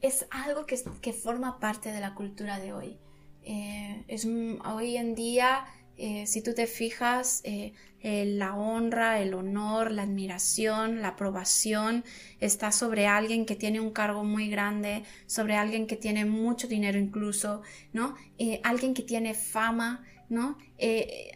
es 0.00 0.26
algo 0.30 0.66
que, 0.66 0.78
que, 1.00 1.12
forma 1.12 1.58
parte 1.58 1.92
de 1.92 2.00
la 2.00 2.14
cultura 2.14 2.58
de 2.58 2.72
hoy. 2.72 2.98
es, 3.42 4.26
hoy 4.26 4.96
en 4.96 5.14
día 5.14 5.66
eh, 5.98 6.26
si 6.26 6.42
tú 6.42 6.52
te 6.52 6.66
fijas, 6.66 7.40
eh, 7.44 7.72
la 8.02 8.54
honra, 8.54 9.20
el 9.20 9.34
honor, 9.34 9.90
la 9.90 10.02
admiración, 10.02 11.00
la 11.00 11.08
aprobación 11.08 12.04
está 12.38 12.70
sobre 12.70 13.06
alguien 13.06 13.46
que 13.46 13.56
tiene 13.56 13.80
un 13.80 13.90
cargo 13.90 14.22
muy 14.22 14.48
grande, 14.48 15.04
sobre 15.26 15.56
alguien 15.56 15.86
que 15.86 15.96
tiene 15.96 16.24
mucho 16.24 16.68
dinero 16.68 16.98
incluso, 16.98 17.62
¿no? 17.92 18.14
Eh, 18.38 18.60
alguien 18.62 18.94
que 18.94 19.02
tiene 19.02 19.34
fama, 19.34 20.04
¿no? 20.28 20.58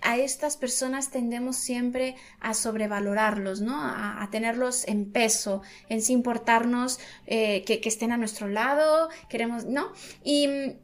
a 0.02 0.16
estas 0.18 0.56
personas 0.56 1.10
tendemos 1.10 1.56
siempre 1.56 2.16
a 2.40 2.52
sobrevalorarlos, 2.52 3.60
¿no? 3.60 3.80
A, 3.82 4.28
tenerlos 4.30 4.86
en 4.86 5.10
peso, 5.10 5.62
en 5.88 6.00
importarnos 6.08 6.98
que, 7.26 7.64
que, 7.64 7.88
estén 7.88 8.12
a 8.12 8.16
nuestro 8.16 8.48
lado, 8.48 9.08
queremos, 9.28 9.64
¿no? 9.64 9.92
Y 10.22 10.76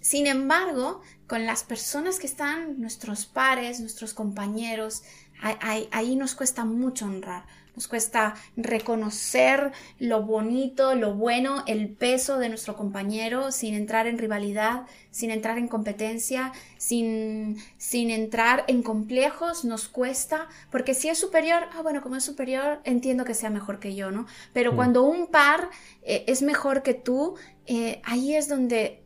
sin 0.00 0.26
embargo, 0.26 1.00
con 1.26 1.46
las 1.46 1.64
personas 1.64 2.18
que 2.18 2.26
están, 2.26 2.80
nuestros 2.80 3.26
pares, 3.26 3.80
nuestros 3.80 4.12
compañeros, 4.12 5.02
ahí, 5.40 6.16
nos 6.16 6.34
cuesta 6.34 6.64
mucho 6.64 7.06
honrar. 7.06 7.44
Nos 7.74 7.88
cuesta 7.88 8.34
reconocer 8.56 9.72
lo 9.98 10.22
bonito, 10.22 10.94
lo 10.94 11.14
bueno, 11.14 11.64
el 11.66 11.88
peso 11.88 12.38
de 12.38 12.48
nuestro 12.48 12.76
compañero 12.76 13.50
sin 13.50 13.74
entrar 13.74 14.06
en 14.06 14.16
rivalidad, 14.16 14.86
sin 15.10 15.32
entrar 15.32 15.58
en 15.58 15.66
competencia, 15.66 16.52
sin, 16.76 17.56
sin 17.76 18.10
entrar 18.10 18.64
en 18.68 18.84
complejos, 18.84 19.64
nos 19.64 19.88
cuesta, 19.88 20.46
porque 20.70 20.94
si 20.94 21.08
es 21.08 21.18
superior, 21.18 21.64
ah, 21.74 21.82
bueno, 21.82 22.00
como 22.00 22.14
es 22.14 22.22
superior, 22.22 22.80
entiendo 22.84 23.24
que 23.24 23.34
sea 23.34 23.50
mejor 23.50 23.80
que 23.80 23.96
yo, 23.96 24.12
¿no? 24.12 24.26
Pero 24.52 24.72
mm. 24.72 24.76
cuando 24.76 25.02
un 25.02 25.26
par 25.26 25.68
eh, 26.04 26.22
es 26.28 26.42
mejor 26.42 26.84
que 26.84 26.94
tú, 26.94 27.34
eh, 27.66 28.00
ahí 28.04 28.36
es 28.36 28.48
donde 28.48 29.02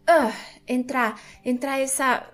entra, 0.67 1.17
entra 1.43 1.81
esa 1.81 2.33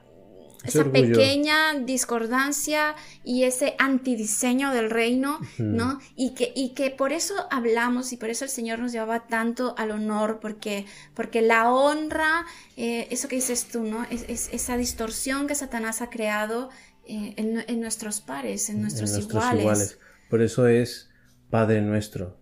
esa 0.64 0.84
pequeña 0.84 1.74
discordancia 1.74 2.94
y 3.22 3.44
ese 3.44 3.74
antidiseño 3.78 4.72
del 4.72 4.90
reino, 4.90 5.38
¿no? 5.58 5.98
Y 6.16 6.34
que, 6.34 6.52
y 6.54 6.70
que 6.70 6.90
por 6.90 7.12
eso 7.12 7.34
hablamos 7.50 8.12
y 8.12 8.16
por 8.16 8.30
eso 8.30 8.44
el 8.44 8.50
Señor 8.50 8.78
nos 8.78 8.92
llevaba 8.92 9.26
tanto 9.26 9.74
al 9.76 9.90
honor, 9.90 10.40
porque, 10.40 10.86
porque 11.14 11.42
la 11.42 11.70
honra, 11.70 12.46
eh, 12.76 13.08
eso 13.10 13.28
que 13.28 13.36
dices 13.36 13.68
tú, 13.70 13.84
¿no? 13.84 14.04
Es, 14.10 14.48
esa 14.52 14.76
distorsión 14.76 15.46
que 15.46 15.54
Satanás 15.54 16.02
ha 16.02 16.10
creado 16.10 16.70
eh, 17.06 17.34
en, 17.36 17.80
nuestros 17.80 18.20
pares, 18.20 18.70
en 18.70 18.80
nuestros, 18.80 19.16
iguales. 19.18 19.98
Por 20.30 20.40
eso 20.40 20.66
es 20.66 21.10
Padre 21.50 21.82
nuestro 21.82 22.38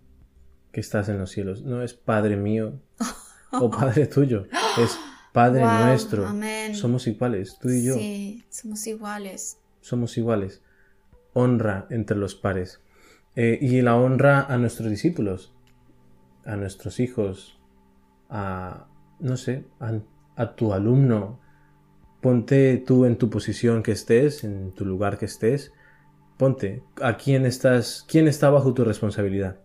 que 0.71 0.81
estás 0.81 1.09
en 1.09 1.19
los 1.19 1.31
cielos, 1.31 1.62
no 1.62 1.83
es 1.83 1.93
Padre 1.93 2.37
mío 2.37 2.81
o 3.52 3.71
Padre 3.71 4.07
tuyo, 4.07 4.47
es 4.79 4.97
Padre 5.32 5.64
nuestro, 5.64 6.26
somos 6.74 7.06
iguales, 7.06 7.58
tú 7.58 7.70
y 7.70 7.84
yo. 7.84 7.94
Sí, 7.94 8.44
somos 8.50 8.86
iguales. 8.86 9.58
Somos 9.80 10.18
iguales. 10.18 10.60
Honra 11.32 11.86
entre 11.88 12.18
los 12.18 12.34
pares. 12.34 12.80
Eh, 13.34 13.58
y 13.62 13.80
la 13.80 13.96
honra 13.96 14.42
a 14.42 14.58
nuestros 14.58 14.90
discípulos, 14.90 15.54
a 16.44 16.56
nuestros 16.56 17.00
hijos, 17.00 17.58
a, 18.28 18.88
no 19.20 19.38
sé, 19.38 19.64
a, 20.36 20.54
tu 20.54 20.74
alumno. 20.74 21.40
Ponte 22.20 22.76
tú 22.76 23.06
en 23.06 23.16
tu 23.16 23.30
posición 23.30 23.82
que 23.82 23.92
estés, 23.92 24.44
en 24.44 24.72
tu 24.72 24.84
lugar 24.84 25.16
que 25.16 25.24
estés. 25.24 25.72
Ponte, 26.36 26.82
¿a 27.00 27.16
quién 27.16 27.46
estás? 27.46 28.04
¿Quién 28.06 28.28
está 28.28 28.50
bajo 28.50 28.74
tu 28.74 28.84
responsabilidad? 28.84 29.60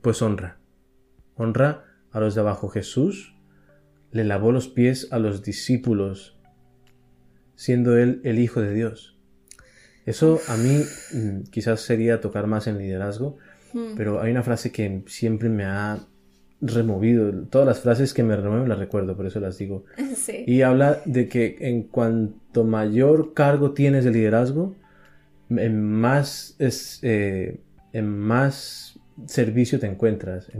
Pues 0.00 0.22
honra. 0.22 0.58
Honra 1.34 1.84
a 2.12 2.20
los 2.20 2.36
de 2.36 2.40
abajo. 2.42 2.68
Jesús 2.68 3.34
le 4.12 4.24
lavó 4.24 4.52
los 4.52 4.68
pies 4.68 5.08
a 5.10 5.18
los 5.18 5.42
discípulos, 5.42 6.38
siendo 7.54 7.96
él 7.96 8.20
el 8.24 8.38
Hijo 8.38 8.60
de 8.60 8.74
Dios. 8.74 9.16
Eso 10.06 10.40
a 10.48 10.56
mí 10.56 10.82
mm, 11.12 11.50
quizás 11.50 11.80
sería 11.82 12.20
tocar 12.20 12.46
más 12.46 12.66
en 12.66 12.78
liderazgo, 12.78 13.36
hmm. 13.72 13.94
pero 13.96 14.20
hay 14.20 14.30
una 14.30 14.42
frase 14.42 14.72
que 14.72 15.02
siempre 15.06 15.48
me 15.48 15.64
ha 15.64 16.06
removido. 16.60 17.32
Todas 17.44 17.66
las 17.66 17.80
frases 17.80 18.12
que 18.14 18.22
me 18.22 18.36
remueven 18.36 18.68
las 18.68 18.78
recuerdo, 18.78 19.16
por 19.16 19.26
eso 19.26 19.40
las 19.40 19.58
digo. 19.58 19.84
Y 20.46 20.62
habla 20.62 21.00
de 21.04 21.28
que 21.28 21.56
en 21.60 21.84
cuanto 21.84 22.64
mayor 22.64 23.34
cargo 23.34 23.72
tienes 23.72 24.04
de 24.04 24.10
liderazgo, 24.10 24.74
en 25.50 25.82
más 25.82 26.54
es 26.58 27.00
eh, 27.02 27.60
en 27.92 28.08
más 28.08 28.99
servicio 29.26 29.78
te 29.78 29.86
encuentras. 29.86 30.50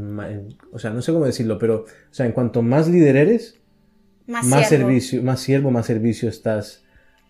o 0.73 0.79
sea, 0.79 0.91
no 0.91 1.03
sé 1.03 1.13
cómo 1.13 1.27
decirlo, 1.27 1.59
pero 1.59 1.85
o 1.85 2.15
sea, 2.15 2.27
en 2.27 2.33
cuanto 2.33 2.63
más 2.63 2.89
líder 2.89 3.17
eres, 3.17 3.61
más, 4.27 4.69
servicio, 4.69 5.23
más 5.23 5.41
siervo, 5.41 5.71
más 5.71 5.87
servicio 5.87 6.29
estás, 6.29 6.85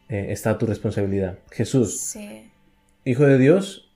eh, 0.08 0.26
está 0.30 0.58
tu 0.58 0.66
responsabilidad. 0.66 1.38
Jesús, 1.50 2.16
Hijo 3.04 3.24
de 3.24 3.38
Dios, 3.38 3.90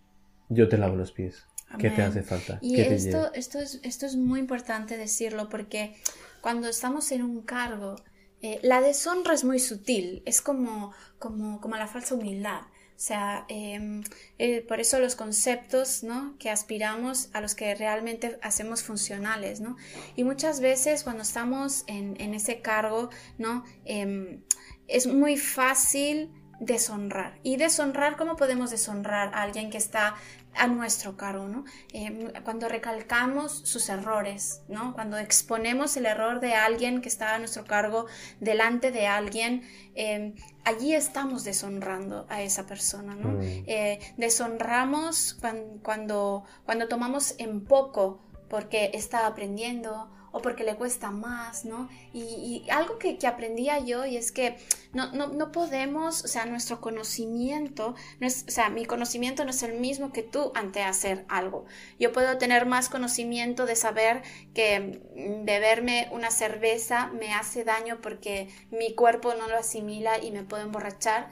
yo 0.48 0.68
te 0.68 0.78
lavo 0.78 0.96
los 0.96 1.12
pies. 1.12 1.44
¿Qué 1.78 1.90
te 1.90 2.02
hace 2.02 2.22
falta? 2.22 2.58
Y 2.62 2.80
esto, 2.80 3.32
esto, 3.34 3.58
es, 3.58 3.80
esto 3.82 4.06
es 4.06 4.16
muy 4.16 4.40
importante 4.40 4.96
decirlo 4.96 5.48
porque 5.48 5.94
cuando 6.40 6.68
estamos 6.68 7.10
en 7.10 7.22
un 7.22 7.42
cargo, 7.42 7.96
eh, 8.42 8.60
la 8.62 8.80
deshonra 8.80 9.34
es 9.34 9.44
muy 9.44 9.58
sutil, 9.58 10.22
es 10.24 10.40
como, 10.40 10.92
como, 11.18 11.60
como 11.60 11.76
la 11.76 11.86
falsa 11.86 12.14
humildad. 12.14 12.60
O 12.96 13.00
sea, 13.06 13.44
em, 13.48 14.02
eh, 14.38 14.60
por 14.62 14.78
eso 14.78 15.00
los 15.00 15.16
conceptos 15.16 16.04
¿no? 16.04 16.36
que 16.38 16.48
aspiramos 16.48 17.28
a 17.32 17.40
los 17.40 17.56
que 17.56 17.74
realmente 17.74 18.38
hacemos 18.40 18.84
funcionales, 18.84 19.60
¿no? 19.60 19.76
Y 20.14 20.22
muchas 20.22 20.60
veces 20.60 21.02
cuando 21.02 21.22
estamos 21.22 21.82
en, 21.88 22.34
ese 22.34 22.60
cargo, 22.60 23.10
¿no? 23.36 23.64
Em, 23.84 24.42
es 24.86 25.08
muy 25.08 25.36
fácil 25.36 26.30
deshonrar. 26.60 27.38
Y 27.42 27.56
deshonrar, 27.56 28.16
¿cómo 28.16 28.36
podemos 28.36 28.70
deshonrar 28.70 29.34
a 29.34 29.42
alguien 29.42 29.70
que 29.70 29.78
está 29.78 30.14
a 30.56 30.66
nuestro 30.66 31.16
cargo, 31.16 31.48
¿no? 31.48 31.64
Eh, 31.92 32.32
cuando 32.44 32.68
recalcamos 32.68 33.52
sus 33.64 33.88
errores, 33.88 34.62
¿no? 34.68 34.94
Cuando 34.94 35.18
exponemos 35.18 35.96
el 35.96 36.06
error 36.06 36.40
de 36.40 36.54
alguien 36.54 37.00
que 37.00 37.08
está 37.08 37.34
a 37.34 37.38
nuestro 37.38 37.64
cargo 37.64 38.06
delante 38.40 38.90
de 38.90 39.06
alguien, 39.06 39.62
eh, 39.94 40.34
allí 40.64 40.94
estamos 40.94 41.44
deshonrando 41.44 42.26
a 42.28 42.42
esa 42.42 42.66
persona, 42.66 43.14
¿no? 43.14 43.30
Mm. 43.30 43.40
Eh, 43.66 43.98
deshonramos 44.16 45.38
cuando, 45.82 46.44
cuando 46.64 46.88
tomamos 46.88 47.34
en 47.38 47.64
poco 47.64 48.20
porque 48.48 48.90
está 48.94 49.26
aprendiendo 49.26 50.13
o 50.34 50.42
porque 50.42 50.64
le 50.64 50.74
cuesta 50.74 51.12
más, 51.12 51.64
¿no? 51.64 51.88
Y, 52.12 52.66
algo 52.68 52.98
que, 52.98 53.18
que, 53.18 53.28
aprendía 53.28 53.78
yo 53.78 54.04
y 54.04 54.16
es 54.16 54.32
que 54.32 54.56
no, 54.92 55.12
no, 55.12 55.28
no, 55.28 55.52
podemos, 55.52 56.24
o 56.24 56.28
sea, 56.28 56.44
nuestro 56.44 56.80
conocimiento, 56.80 57.94
no 58.18 58.26
es, 58.26 58.44
o 58.48 58.50
sea, 58.50 58.68
mi 58.68 58.84
conocimiento 58.84 59.44
no 59.44 59.50
es 59.50 59.62
el 59.62 59.78
mismo 59.78 60.12
que 60.12 60.24
tú 60.24 60.50
ante 60.56 60.82
hacer 60.82 61.24
algo. 61.28 61.66
Yo 62.00 62.12
puedo 62.12 62.36
tener 62.36 62.66
más 62.66 62.88
conocimiento 62.88 63.64
de 63.64 63.76
saber 63.76 64.22
que 64.54 65.00
mm, 65.14 65.44
beberme 65.44 66.08
una 66.10 66.32
cerveza 66.32 67.12
me 67.12 67.32
hace 67.32 67.62
daño 67.62 68.00
porque 68.02 68.48
mi 68.72 68.92
cuerpo 68.92 69.34
no 69.34 69.46
lo 69.46 69.56
asimila 69.56 70.18
y 70.18 70.32
me 70.32 70.42
puedo 70.42 70.64
emborrachar. 70.64 71.30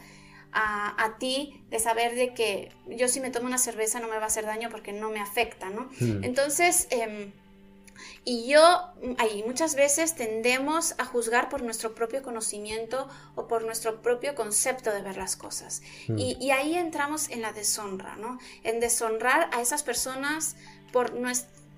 A, 0.54 1.02
a, 1.02 1.16
ti 1.16 1.62
de 1.70 1.78
saber 1.78 2.14
de 2.14 2.34
que 2.34 2.70
yo 2.86 3.08
si 3.08 3.20
me 3.20 3.30
tomo 3.30 3.46
una 3.46 3.56
cerveza 3.56 4.00
no 4.00 4.08
me 4.08 4.16
va 4.18 4.24
a 4.24 4.26
hacer 4.26 4.44
daño 4.44 4.68
porque 4.68 4.92
no 4.92 5.08
me 5.08 5.18
afecta, 5.18 5.70
¿no? 5.70 5.88
Mm. 5.98 6.24
Entonces, 6.24 6.88
eh, 6.90 7.32
y 8.24 8.48
yo, 8.48 8.92
ahí 9.18 9.42
muchas 9.46 9.74
veces 9.74 10.14
tendemos 10.14 10.94
a 10.98 11.04
juzgar 11.04 11.48
por 11.48 11.62
nuestro 11.62 11.94
propio 11.94 12.22
conocimiento 12.22 13.08
o 13.34 13.48
por 13.48 13.64
nuestro 13.64 14.02
propio 14.02 14.34
concepto 14.34 14.92
de 14.92 15.02
ver 15.02 15.16
las 15.16 15.36
cosas. 15.36 15.82
Mm. 16.08 16.18
Y, 16.18 16.36
y, 16.40 16.50
ahí 16.50 16.74
entramos 16.74 17.28
en 17.30 17.42
la 17.42 17.52
deshonra, 17.52 18.16
¿no? 18.16 18.38
En 18.62 18.80
deshonrar 18.80 19.50
a 19.52 19.60
esas 19.60 19.82
personas 19.82 20.56
por, 20.92 21.12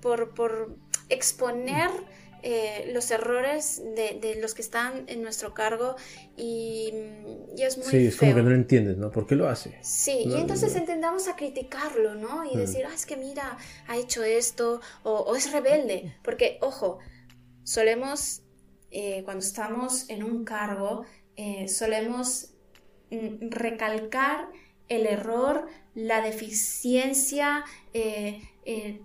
por, 0.01 0.29
por 0.31 0.75
exponer 1.09 1.91
eh, 2.47 2.91
los 2.93 3.09
errores 3.11 3.81
de, 3.97 4.19
de, 4.21 4.35
los 4.39 4.53
que 4.53 4.61
están 4.61 5.03
en 5.07 5.23
nuestro 5.23 5.53
cargo 5.53 5.95
y, 6.37 6.93
y 7.57 7.61
es 7.63 7.77
muy 7.77 7.87
Sí, 7.87 8.05
es 8.05 8.15
como 8.17 8.35
que 8.35 8.43
no 8.43 8.49
lo 8.51 8.55
entiendes, 8.55 8.97
¿no? 8.97 9.09
¿Por 9.11 9.25
qué 9.27 9.35
lo 9.35 9.49
hace? 9.49 9.79
Sí, 9.81 10.25
No, 10.27 10.37
y 10.37 10.41
entonces 10.41 10.73
no. 10.73 10.79
intentamos 10.79 11.27
a 11.27 11.35
criticarlo, 11.35 12.13
¿no? 12.15 12.45
Y 12.45 12.55
Mm. 12.55 12.59
decir, 12.59 12.85
ah, 12.87 12.93
es 12.93 13.05
que 13.05 13.17
mira, 13.17 13.57
ha 13.87 13.97
hecho 13.97 14.23
esto, 14.23 14.79
o, 15.03 15.11
o 15.29 15.35
es 15.35 15.51
rebelde. 15.51 16.15
Porque, 16.23 16.57
ojo, 16.61 16.99
solemos, 17.63 18.43
eh, 18.91 19.23
cuando 19.25 19.43
estamos 19.43 20.09
en 20.09 20.23
un 20.23 20.45
cargo, 20.45 21.03
eh, 21.35 21.67
solemos 21.67 22.51
mm, 23.11 23.49
recalcar 23.49 24.49
el 24.87 25.07
error, 25.07 25.65
la 25.95 26.21
deficiencia, 26.21 27.63
eh, 27.93 28.41
eh, 28.65 29.01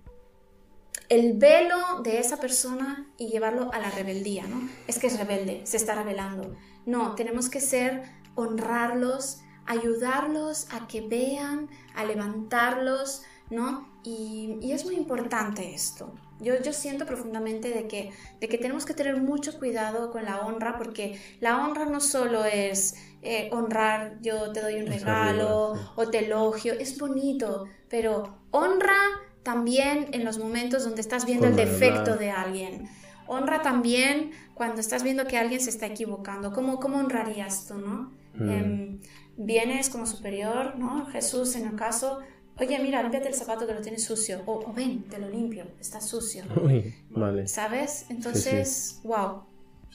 el 1.11 1.35
velo 1.35 2.00
de 2.05 2.21
esa 2.21 2.38
persona 2.38 3.07
y 3.19 3.26
llevarlo 3.26 3.71
a 3.75 3.81
la 3.81 3.90
rebeldía, 3.90 4.47
¿no? 4.47 4.71
Es 4.87 4.99
que 4.99 5.09
es 5.09 5.19
rebelde, 5.19 5.61
se 5.64 5.76
está 5.76 5.97
rebelando. 5.97 6.55
No, 6.87 7.17
tenemos 7.17 7.50
que 7.50 7.61
ser, 7.61 8.05
honrarlos, 8.37 9.40
ayudarlos 9.67 10.69
a 10.71 10.87
que 10.87 11.00
vean, 11.00 11.69
a 11.97 12.05
levantarlos, 12.05 13.23
¿no? 13.50 13.90
Y, 14.05 14.57
y 14.62 14.71
es 14.71 14.85
muy 14.85 14.95
importante 14.95 15.75
esto. 15.75 16.14
Yo, 16.38 16.55
yo 16.62 16.73
siento 16.73 17.07
profundamente 17.07 17.71
de 17.71 17.88
que, 17.88 18.12
de 18.38 18.49
que 18.49 18.57
tenemos 18.57 18.87
que 18.87 18.95
tener 18.95 19.17
mucho 19.17 19.59
cuidado 19.59 20.12
con 20.12 20.25
la 20.25 20.47
honra, 20.47 20.79
porque 20.79 21.21
la 21.40 21.67
honra 21.67 21.87
no 21.87 22.00
solo 22.00 22.45
es 22.45 22.95
eh, 23.23 23.50
honrar, 23.52 24.19
yo 24.23 24.52
te 24.52 24.61
doy 24.61 24.76
un 24.76 24.87
regalo 24.87 25.75
o 25.97 26.09
te 26.09 26.21
elogio, 26.26 26.73
es 26.73 26.97
bonito, 26.99 27.67
pero 27.88 28.38
honra 28.52 28.97
también 29.42 30.09
en 30.12 30.25
los 30.25 30.38
momentos 30.38 30.85
donde 30.85 31.00
estás 31.00 31.26
viendo 31.26 31.47
el 31.47 31.56
defecto 31.56 32.16
de 32.16 32.30
alguien. 32.30 32.88
Honra 33.26 33.62
también 33.62 34.32
cuando 34.54 34.80
estás 34.80 35.02
viendo 35.02 35.26
que 35.26 35.38
alguien 35.38 35.61
se 35.61 35.70
está 35.70 35.87
equivocando. 35.87 36.52
¿Cómo, 36.52 36.80
cómo 36.80 36.99
honrarías 36.99 37.66
tú, 37.66 37.78
no? 37.78 38.12
Mm. 38.35 38.50
Em, 38.50 39.00
vienes 39.37 39.88
como 39.88 40.07
superior, 40.07 40.76
¿no? 40.76 41.07
Jesús 41.07 41.55
en 41.57 41.66
el 41.66 41.76
caso, 41.76 42.20
oye, 42.59 42.79
mira, 42.81 43.03
límpiate 43.03 43.29
el 43.29 43.35
zapato 43.35 43.66
que 43.66 43.74
lo 43.74 43.81
tienes 43.81 44.05
sucio. 44.05 44.42
O, 44.46 44.68
o 44.68 44.72
ven, 44.72 45.05
te 45.05 45.18
lo 45.18 45.29
limpio, 45.31 45.64
está 45.81 46.00
sucio. 46.00 46.44
Uy, 46.62 46.94
vale. 47.11 47.46
¿Sabes? 47.46 48.07
Entonces, 48.11 49.00
wow. 49.05 49.44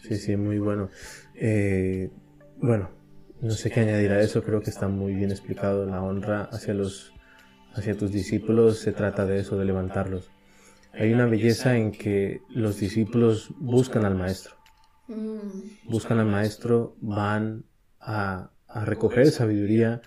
Sí, 0.01 0.15
sí, 0.17 0.35
muy 0.35 0.59
bueno. 0.59 0.89
Eh, 1.35 2.09
bueno, 2.57 2.89
no 3.41 3.51
sé 3.51 3.69
qué 3.69 3.81
añadir 3.81 4.11
a 4.11 4.21
eso, 4.21 4.43
creo 4.43 4.61
que 4.61 4.69
está 4.69 4.87
muy 4.87 5.13
bien 5.13 5.31
explicado. 5.31 5.85
La 5.85 6.01
honra 6.01 6.49
hacia 6.51 6.73
los 6.73 7.14
hacia 7.75 7.97
tus 7.97 8.11
discípulos 8.11 8.79
se 8.79 8.91
trata 8.91 9.25
de 9.25 9.39
eso, 9.39 9.57
de 9.57 9.65
levantarlos. 9.65 10.31
Hay 10.93 11.11
una 11.11 11.25
belleza 11.25 11.77
en 11.77 11.91
que 11.91 12.41
los 12.49 12.79
discípulos 12.79 13.49
buscan 13.59 14.05
al 14.05 14.15
maestro. 14.15 14.55
Buscan 15.83 16.19
al 16.19 16.27
maestro, 16.27 16.95
van 17.01 17.65
a, 17.99 18.51
a 18.67 18.85
recoger 18.85 19.27
sabiduría. 19.27 20.01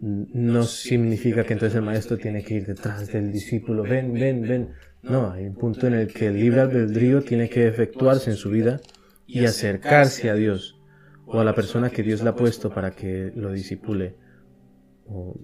No 0.00 0.62
significa 0.64 1.44
que 1.44 1.54
entonces 1.54 1.76
el 1.76 1.82
maestro 1.82 2.18
tiene 2.18 2.44
que 2.44 2.54
ir 2.54 2.66
detrás 2.66 3.10
del 3.10 3.32
discípulo. 3.32 3.82
Ven, 3.82 4.12
ven, 4.12 4.42
ven. 4.42 4.72
No, 5.02 5.30
hay 5.30 5.46
un 5.46 5.54
punto 5.54 5.86
en 5.86 5.94
el 5.94 6.12
que 6.12 6.26
el 6.26 6.38
libre 6.38 6.60
albedrío 6.60 7.22
tiene 7.22 7.48
que 7.48 7.66
efectuarse 7.66 8.30
en 8.30 8.36
su 8.36 8.50
vida 8.50 8.80
y 9.26 9.44
acercarse 9.46 10.30
a 10.30 10.34
Dios 10.34 10.78
o 11.26 11.40
a 11.40 11.44
la 11.44 11.54
persona 11.54 11.90
que 11.90 12.02
Dios 12.02 12.22
le 12.22 12.30
ha 12.30 12.34
puesto 12.34 12.70
para 12.70 12.90
que 12.90 13.32
lo 13.34 13.50
disipule. 13.50 14.16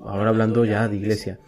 Ahora 0.02 0.28
hablando 0.28 0.64
ya 0.64 0.88
de 0.88 0.96
iglesia. 0.96 1.38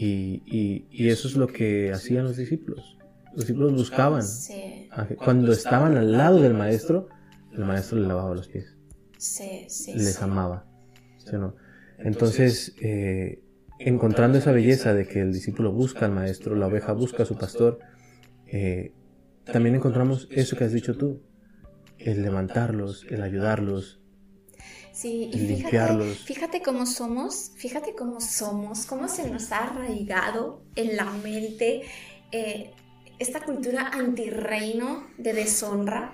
Y, 0.00 0.44
y- 0.46 0.86
y 0.92 1.08
eso 1.08 1.26
es 1.26 1.34
lo 1.34 1.48
que 1.48 1.90
hacían 1.92 2.22
los 2.22 2.36
discípulos. 2.36 2.96
Los 3.32 3.40
discípulos 3.40 3.72
buscaban. 3.72 4.22
sí, 4.22 4.86
Cuando 5.16 5.50
estaban 5.50 5.96
al 5.96 6.16
lado 6.16 6.40
del 6.40 6.54
maestro, 6.54 7.08
el 7.52 7.64
maestro 7.64 7.98
les 7.98 8.06
lavaba 8.06 8.32
los 8.32 8.46
pies, 8.46 8.76
sí, 9.18 9.64
sí. 9.66 9.92
les 9.98 10.14
sí. 10.14 10.22
amaba. 10.22 10.66
¿sí 11.16 11.34
o 11.34 11.38
no? 11.40 11.56
Entonces, 11.98 12.74
eh, 12.80 13.42
encontrando 13.80 14.38
esa 14.38 14.52
belleza 14.52 14.94
de 14.94 15.08
que 15.08 15.20
el 15.20 15.32
discípulo 15.32 15.72
busca 15.72 16.06
al 16.06 16.12
maestro, 16.12 16.54
la 16.54 16.68
oveja 16.68 16.92
busca 16.92 17.24
a 17.24 17.26
su 17.26 17.36
pastor, 17.36 17.80
eh, 18.46 18.92
también 19.44 19.74
encontramos 19.74 20.28
eso 20.30 20.56
que 20.56 20.62
has 20.62 20.72
dicho 20.72 20.96
tú, 20.96 21.22
el 21.98 22.22
levantarlos, 22.22 23.04
el 23.10 23.20
ayudarlos, 23.22 23.97
Sí, 24.98 25.30
y 25.32 25.38
fíjate, 25.38 26.14
fíjate 26.24 26.60
cómo 26.60 26.84
somos, 26.84 27.52
fíjate 27.54 27.94
cómo 27.94 28.20
somos, 28.20 28.84
cómo 28.84 29.06
se 29.06 29.30
nos 29.30 29.52
ha 29.52 29.58
arraigado 29.58 30.64
en 30.74 30.96
la 30.96 31.04
mente 31.04 31.82
eh, 32.32 32.72
esta 33.20 33.44
cultura 33.44 33.86
antirreino 33.92 35.06
de 35.16 35.34
deshonra, 35.34 36.12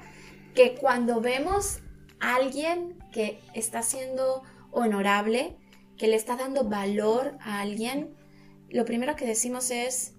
que 0.55 0.75
cuando 0.75 1.23
vemos 1.23 1.79
a 2.20 2.35
alguien 2.35 2.99
que 3.11 3.40
está 3.55 3.81
siendo 3.81 4.42
honorable, 4.70 5.57
que 5.97 6.07
le 6.07 6.16
está 6.16 6.37
dando 6.37 6.68
valor 6.68 7.38
a 7.40 7.62
alguien, 7.62 8.14
lo 8.68 8.85
primero 8.85 9.16
que 9.16 9.25
decimos 9.25 9.70
es, 9.70 10.12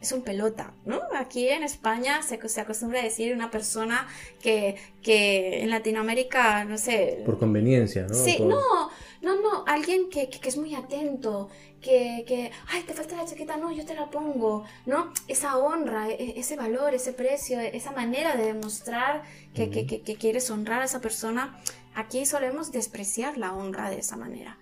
es 0.00 0.12
un 0.12 0.22
pelota, 0.22 0.72
¿no? 0.86 0.98
Aquí 1.16 1.48
en 1.48 1.62
España 1.62 2.22
se, 2.22 2.48
se 2.48 2.60
acostumbra 2.60 3.00
a 3.00 3.02
decir 3.04 3.34
una 3.34 3.50
persona 3.50 4.08
que, 4.42 4.76
que 5.02 5.62
en 5.62 5.70
Latinoamérica, 5.70 6.64
no 6.64 6.78
sé, 6.78 7.22
por 7.26 7.38
conveniencia, 7.38 8.06
¿no? 8.06 8.14
Sí, 8.14 8.36
Por- 8.38 8.46
no, 8.48 8.90
no, 9.22 9.40
no, 9.42 9.64
alguien 9.66 10.08
que, 10.08 10.28
que- 10.30 10.40
que 10.40 10.48
es 10.48 10.56
muy 10.56 10.74
atento, 10.74 11.48
que, 11.82 12.24
que, 12.26 12.50
ay, 12.68 12.82
te 12.84 12.94
falta 12.94 13.16
la 13.16 13.26
chaqueta, 13.26 13.56
no, 13.58 13.72
yo 13.72 13.84
te 13.84 13.94
la 13.94 14.10
pongo, 14.10 14.64
¿no? 14.86 15.12
Esa 15.28 15.58
honra, 15.58 16.08
e- 16.10 16.38
ese 16.40 16.56
valor, 16.56 16.94
ese 16.94 17.12
precio, 17.12 17.60
esa 17.60 17.92
manera 17.92 18.36
de 18.36 18.44
demostrar 18.46 19.22
que, 19.54 19.70
que- 19.70 19.86
que- 19.86 20.00
que 20.02 20.16
quieres 20.16 20.50
honrar 20.50 20.80
a 20.82 20.84
esa 20.86 21.00
persona, 21.00 21.58
aquí 21.94 22.24
solemos 22.24 22.72
despreciar 22.72 23.36
la 23.36 23.52
honra 23.52 23.90
de 23.90 23.98
esa 23.98 24.16
manera. 24.16 24.58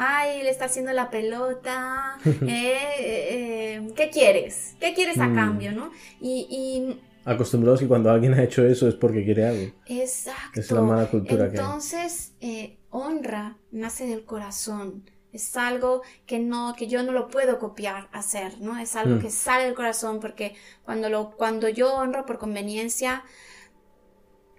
Ay, 0.00 0.42
le 0.44 0.50
está 0.50 0.66
haciendo 0.66 0.92
la 0.92 1.10
pelota, 1.10 2.18
eh, 2.24 2.78
eh, 3.02 3.92
¿qué 3.96 4.10
quieres? 4.10 4.76
¿Qué 4.78 4.94
quieres 4.94 5.18
a 5.18 5.26
Mm. 5.26 5.34
cambio, 5.34 5.72
no? 5.72 5.90
Y, 6.20 7.00
Acostumbrados 7.24 7.80
que 7.80 7.88
cuando 7.88 8.10
alguien 8.10 8.32
ha 8.34 8.42
hecho 8.44 8.64
eso 8.64 8.88
es 8.88 8.94
porque 8.94 9.24
quiere 9.24 9.44
algo. 9.46 9.72
y 9.86 10.00
exacto. 10.00 10.60
Es 10.60 10.70
la 10.70 10.80
mala 10.82 11.10
cultura 11.10 11.50
que 11.50 11.58
hay. 11.58 11.64
Entonces, 11.64 12.32
eh, 12.40 12.78
honra 12.90 13.58
nace 13.72 14.06
del 14.06 14.24
corazón. 14.24 15.02
Es 15.32 15.56
algo 15.56 16.02
que 16.26 16.38
no, 16.38 16.74
que 16.78 16.86
yo 16.86 17.02
no 17.02 17.12
lo 17.12 17.28
puedo 17.28 17.58
copiar, 17.58 18.08
hacer, 18.12 18.60
¿no? 18.60 18.78
Es 18.78 18.96
algo 18.96 19.16
Mm. 19.16 19.18
que 19.18 19.30
sale 19.30 19.64
del 19.64 19.74
corazón 19.74 20.20
porque 20.20 20.54
cuando 20.84 21.10
lo, 21.10 21.32
cuando 21.32 21.68
yo 21.68 21.92
honro 21.96 22.24
por 22.24 22.38
conveniencia, 22.38 23.24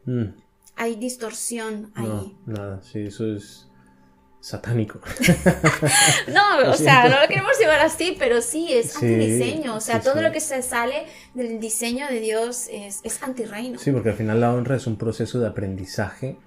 Mm, 0.05 0.25
hay 0.75 0.95
distorsión 0.95 1.91
ahí. 1.95 2.37
no, 2.45 2.53
nada, 2.53 2.81
sí, 2.83 2.99
eso 2.99 3.25
es 3.33 3.68
satánico. 4.41 4.99
No, 6.33 6.71
o 6.71 6.73
sea, 6.75 7.09
no 7.09 7.19
lo 7.21 7.27
queremos 7.27 7.57
llevar 7.59 7.79
así, 7.79 8.15
pero 8.17 8.41
sí, 8.41 8.67
es 8.71 8.91
Sí, 8.93 9.05
antidiseño. 9.05 9.75
O 9.75 9.81
sea, 9.81 9.97
sí, 9.99 10.03
todo 10.03 10.17
sí. 10.17 10.21
lo 10.21 10.31
que 10.31 10.39
se 10.39 10.61
sale 10.61 11.05
del 11.33 11.59
diseño 11.59 12.07
de 12.07 12.19
Dios 12.19 12.67
es, 12.71 12.99
es 13.03 13.21
antirreino. 13.23 13.79
Sí, 13.79 13.91
porque 13.91 14.09
al 14.09 14.15
final 14.15 14.39
la 14.39 14.53
honra 14.53 14.75
es 14.75 14.87
un 14.87 14.97
proceso 14.97 15.39
de 15.39 15.47
aprendizaje, 15.47 16.37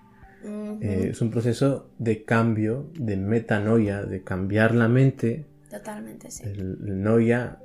eh, 0.44 1.08
es 1.10 1.20
un 1.20 1.30
proceso 1.30 1.90
de 1.98 2.24
cambio, 2.24 2.90
de 2.94 3.16
metanoia, 3.16 4.02
de 4.02 4.22
cambiar 4.22 4.74
la 4.74 4.88
mente 4.88 5.46
Totalmente, 5.70 6.30
sí. 6.30 6.42
El, 6.44 6.78
el 6.86 7.02
noia 7.02 7.58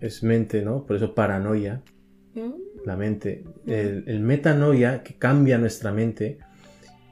es 0.00 0.22
mente, 0.22 0.62
¿no? 0.62 0.86
Por 0.86 0.96
eso 0.96 1.14
paranoia, 1.14 1.82
la 2.84 2.96
mente. 2.96 3.44
El, 3.66 4.04
el 4.06 4.20
metanoia 4.20 5.02
que 5.02 5.16
cambia 5.18 5.58
nuestra 5.58 5.92
mente 5.92 6.38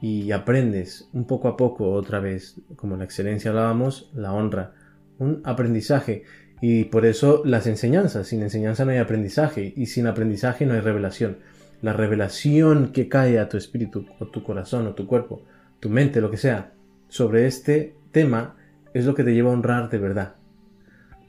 y 0.01 0.31
aprendes 0.31 1.09
un 1.13 1.25
poco 1.25 1.47
a 1.47 1.57
poco 1.57 1.91
otra 1.91 2.19
vez, 2.19 2.61
como 2.75 2.97
la 2.97 3.05
excelencia 3.05 3.51
hablábamos, 3.51 4.11
la 4.13 4.33
honra, 4.33 4.73
un 5.19 5.41
aprendizaje. 5.43 6.23
Y 6.61 6.85
por 6.85 7.05
eso 7.05 7.41
las 7.45 7.67
enseñanzas, 7.67 8.27
sin 8.27 8.41
enseñanza 8.41 8.85
no 8.85 8.91
hay 8.91 8.97
aprendizaje 8.97 9.73
y 9.75 9.87
sin 9.87 10.07
aprendizaje 10.07 10.65
no 10.65 10.73
hay 10.73 10.81
revelación. 10.81 11.39
La 11.81 11.93
revelación 11.93 12.91
que 12.91 13.09
cae 13.09 13.39
a 13.39 13.49
tu 13.49 13.57
espíritu 13.57 14.05
o 14.19 14.27
tu 14.27 14.43
corazón 14.43 14.87
o 14.87 14.95
tu 14.95 15.05
cuerpo, 15.05 15.43
tu 15.79 15.89
mente, 15.89 16.21
lo 16.21 16.31
que 16.31 16.37
sea, 16.37 16.73
sobre 17.09 17.47
este 17.47 17.95
tema 18.11 18.55
es 18.93 19.05
lo 19.05 19.13
que 19.13 19.23
te 19.23 19.33
lleva 19.33 19.51
a 19.51 19.53
honrar 19.53 19.89
de 19.89 19.97
verdad. 19.97 20.35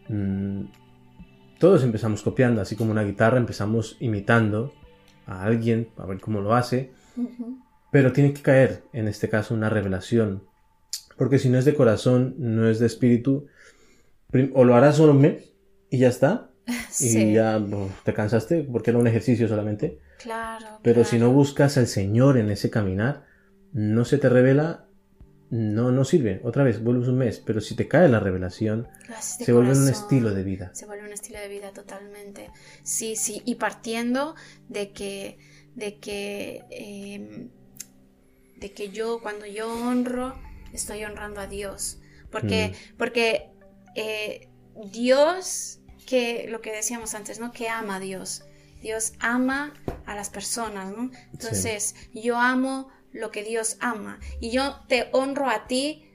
Mm, 0.08 0.66
todos 1.58 1.82
empezamos 1.82 2.22
copiando, 2.22 2.60
así 2.60 2.76
como 2.76 2.92
una 2.92 3.02
guitarra 3.02 3.38
empezamos 3.38 3.96
imitando 4.00 4.72
a 5.26 5.42
alguien 5.42 5.88
a 5.96 6.06
ver 6.06 6.20
cómo 6.20 6.40
lo 6.40 6.54
hace. 6.54 6.92
Pero 7.96 8.12
tiene 8.12 8.34
que 8.34 8.42
caer 8.42 8.82
en 8.92 9.08
este 9.08 9.30
caso 9.30 9.54
una 9.54 9.70
revelación, 9.70 10.42
porque 11.16 11.38
si 11.38 11.48
no 11.48 11.58
es 11.58 11.64
de 11.64 11.74
corazón, 11.74 12.34
no 12.36 12.68
es 12.68 12.78
de 12.78 12.84
espíritu, 12.84 13.46
o 14.52 14.64
lo 14.64 14.76
harás 14.76 14.96
solo 14.96 15.12
un 15.12 15.22
mes 15.22 15.54
y 15.88 15.96
ya 15.96 16.08
está, 16.08 16.50
y 16.66 16.72
Sí, 16.90 17.32
ya 17.32 17.56
oh, 17.56 17.88
te 18.04 18.12
cansaste 18.12 18.64
porque 18.64 18.90
era 18.90 18.98
un 18.98 19.06
ejercicio 19.06 19.48
solamente, 19.48 19.98
claro. 20.18 20.78
pero 20.82 21.04
si 21.04 21.16
no 21.16 21.28
claro. 21.28 21.38
buscas 21.38 21.78
al 21.78 21.86
Señor 21.86 22.36
en 22.36 22.50
ese 22.50 22.68
caminar, 22.68 23.24
no 23.72 24.04
se 24.04 24.18
te 24.18 24.28
revela, 24.28 24.84
no, 25.48 25.90
no 25.90 26.04
sirve, 26.04 26.42
otra 26.44 26.64
vez, 26.64 26.84
vuelves 26.84 27.08
un 27.08 27.16
mes, 27.16 27.42
pero 27.46 27.62
si 27.62 27.76
te 27.76 27.88
cae 27.88 28.10
la 28.10 28.20
revelación, 28.20 28.88
se 29.20 29.54
vuelve 29.54 29.70
un 29.70 29.84
corazón. 29.84 30.02
estilo 30.02 30.34
de 30.34 30.42
vida. 30.44 30.70
Se 30.74 30.84
vuelve 30.84 31.06
un 31.06 31.14
estilo 31.14 31.38
de 31.38 31.48
vida 31.48 31.70
totalmente. 31.70 32.50
Sí, 32.82 33.16
sí. 33.16 33.40
Y 33.46 33.54
partiendo 33.54 34.34
de 34.68 34.92
que, 34.92 35.38
de 35.74 35.98
que, 35.98 36.62
eh, 36.68 37.48
de 38.56 38.72
que 38.72 38.90
yo 38.90 39.20
cuando 39.20 39.46
yo 39.46 39.72
honro, 39.72 40.38
estoy 40.72 41.04
honrando 41.04 41.40
a 41.40 41.46
Dios. 41.46 41.98
Porque, 42.30 42.74
porque 42.98 43.50
eh, 43.94 44.48
Dios, 44.92 45.80
que 46.06 46.46
lo 46.48 46.60
que 46.60 46.72
decíamos 46.72 47.14
antes, 47.14 47.38
¿no? 47.38 47.52
Que 47.52 47.68
ama 47.68 47.96
a 47.96 48.00
Dios. 48.00 48.44
Dios 48.82 49.14
ama 49.20 49.74
a 50.04 50.14
las 50.14 50.30
personas, 50.30 50.94
¿no? 50.96 51.10
Entonces, 51.32 51.94
yo 52.12 52.36
amo 52.36 52.90
lo 53.12 53.30
que 53.30 53.42
Dios 53.42 53.76
ama. 53.80 54.20
Y 54.40 54.50
yo 54.50 54.80
te 54.88 55.08
honro 55.12 55.48
a 55.48 55.66
ti, 55.66 56.10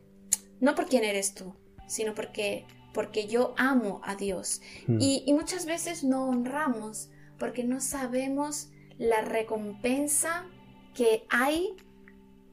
no 0.59 0.75
por 0.75 0.87
quién 0.87 1.03
eres 1.03 1.33
tú, 1.33 1.55
sino 1.87 2.13
porque, 2.13 2.65
porque 2.93 3.27
yo 3.27 3.53
amo 3.57 4.01
a 4.03 4.15
Dios. 4.15 4.61
Mm. 4.87 4.97
Y, 5.01 5.23
y 5.25 5.33
muchas 5.33 5.65
veces 5.65 6.03
no 6.03 6.27
honramos 6.27 7.09
porque 7.39 7.63
no 7.63 7.81
sabemos 7.81 8.69
la 8.97 9.21
recompensa 9.21 10.45
que 10.93 11.25
hay 11.29 11.75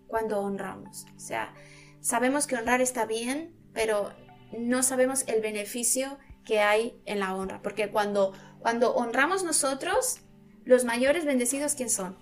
cuando 0.08 0.40
honramos. 0.40 1.06
O 1.16 1.20
sea, 1.20 1.54
sabemos 2.00 2.46
que 2.46 2.56
honrar 2.56 2.80
está 2.80 3.06
bien, 3.06 3.52
pero 3.72 4.10
no 4.58 4.82
sabemos 4.82 5.26
el 5.28 5.40
beneficio 5.40 6.18
que 6.44 6.60
hay 6.60 7.00
en 7.06 7.20
la 7.20 7.34
honra. 7.34 7.60
Porque 7.62 7.90
cuando, 7.90 8.32
cuando 8.58 8.94
honramos 8.94 9.44
nosotros, 9.44 10.20
los 10.64 10.84
mayores 10.84 11.24
bendecidos, 11.24 11.74
¿quién 11.74 11.90
son? 11.90 12.16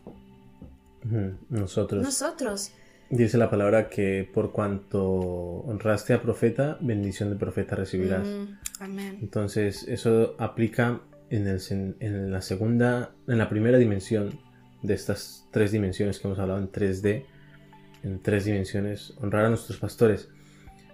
Nosotros. 1.49 2.03
Nosotros. 2.03 2.73
Dice 3.09 3.39
la 3.39 3.49
palabra 3.49 3.89
que 3.89 4.29
por 4.35 4.51
cuanto 4.51 5.05
honraste 5.05 6.13
a 6.13 6.21
profeta, 6.21 6.77
bendición 6.81 7.31
de 7.31 7.37
profeta 7.37 7.77
recibirás. 7.77 8.27
Mm, 8.27 8.59
amén. 8.81 9.19
Entonces, 9.23 9.85
eso 9.87 10.35
aplica 10.39 11.01
en, 11.31 11.47
el, 11.47 11.61
en 12.01 12.33
la 12.33 12.43
segunda, 12.43 13.15
en 13.29 13.39
la 13.39 13.49
primera 13.49 13.79
dimensión 13.79 14.41
de 14.83 14.95
estas 14.95 15.47
tres 15.53 15.71
dimensiones 15.71 16.19
que 16.19 16.27
hemos 16.27 16.39
hablado 16.41 16.59
en 16.59 16.71
3D, 16.71 17.25
en 18.07 18.21
tres 18.21 18.45
dimensiones, 18.45 19.15
honrar 19.21 19.47
a 19.47 19.49
nuestros 19.49 19.79
pastores. 19.79 20.29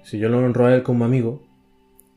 Si 0.02 0.18
yo 0.18 0.28
lo 0.28 0.38
honro 0.38 0.66
a 0.66 0.74
él 0.74 0.82
como 0.82 1.04
amigo, 1.04 1.46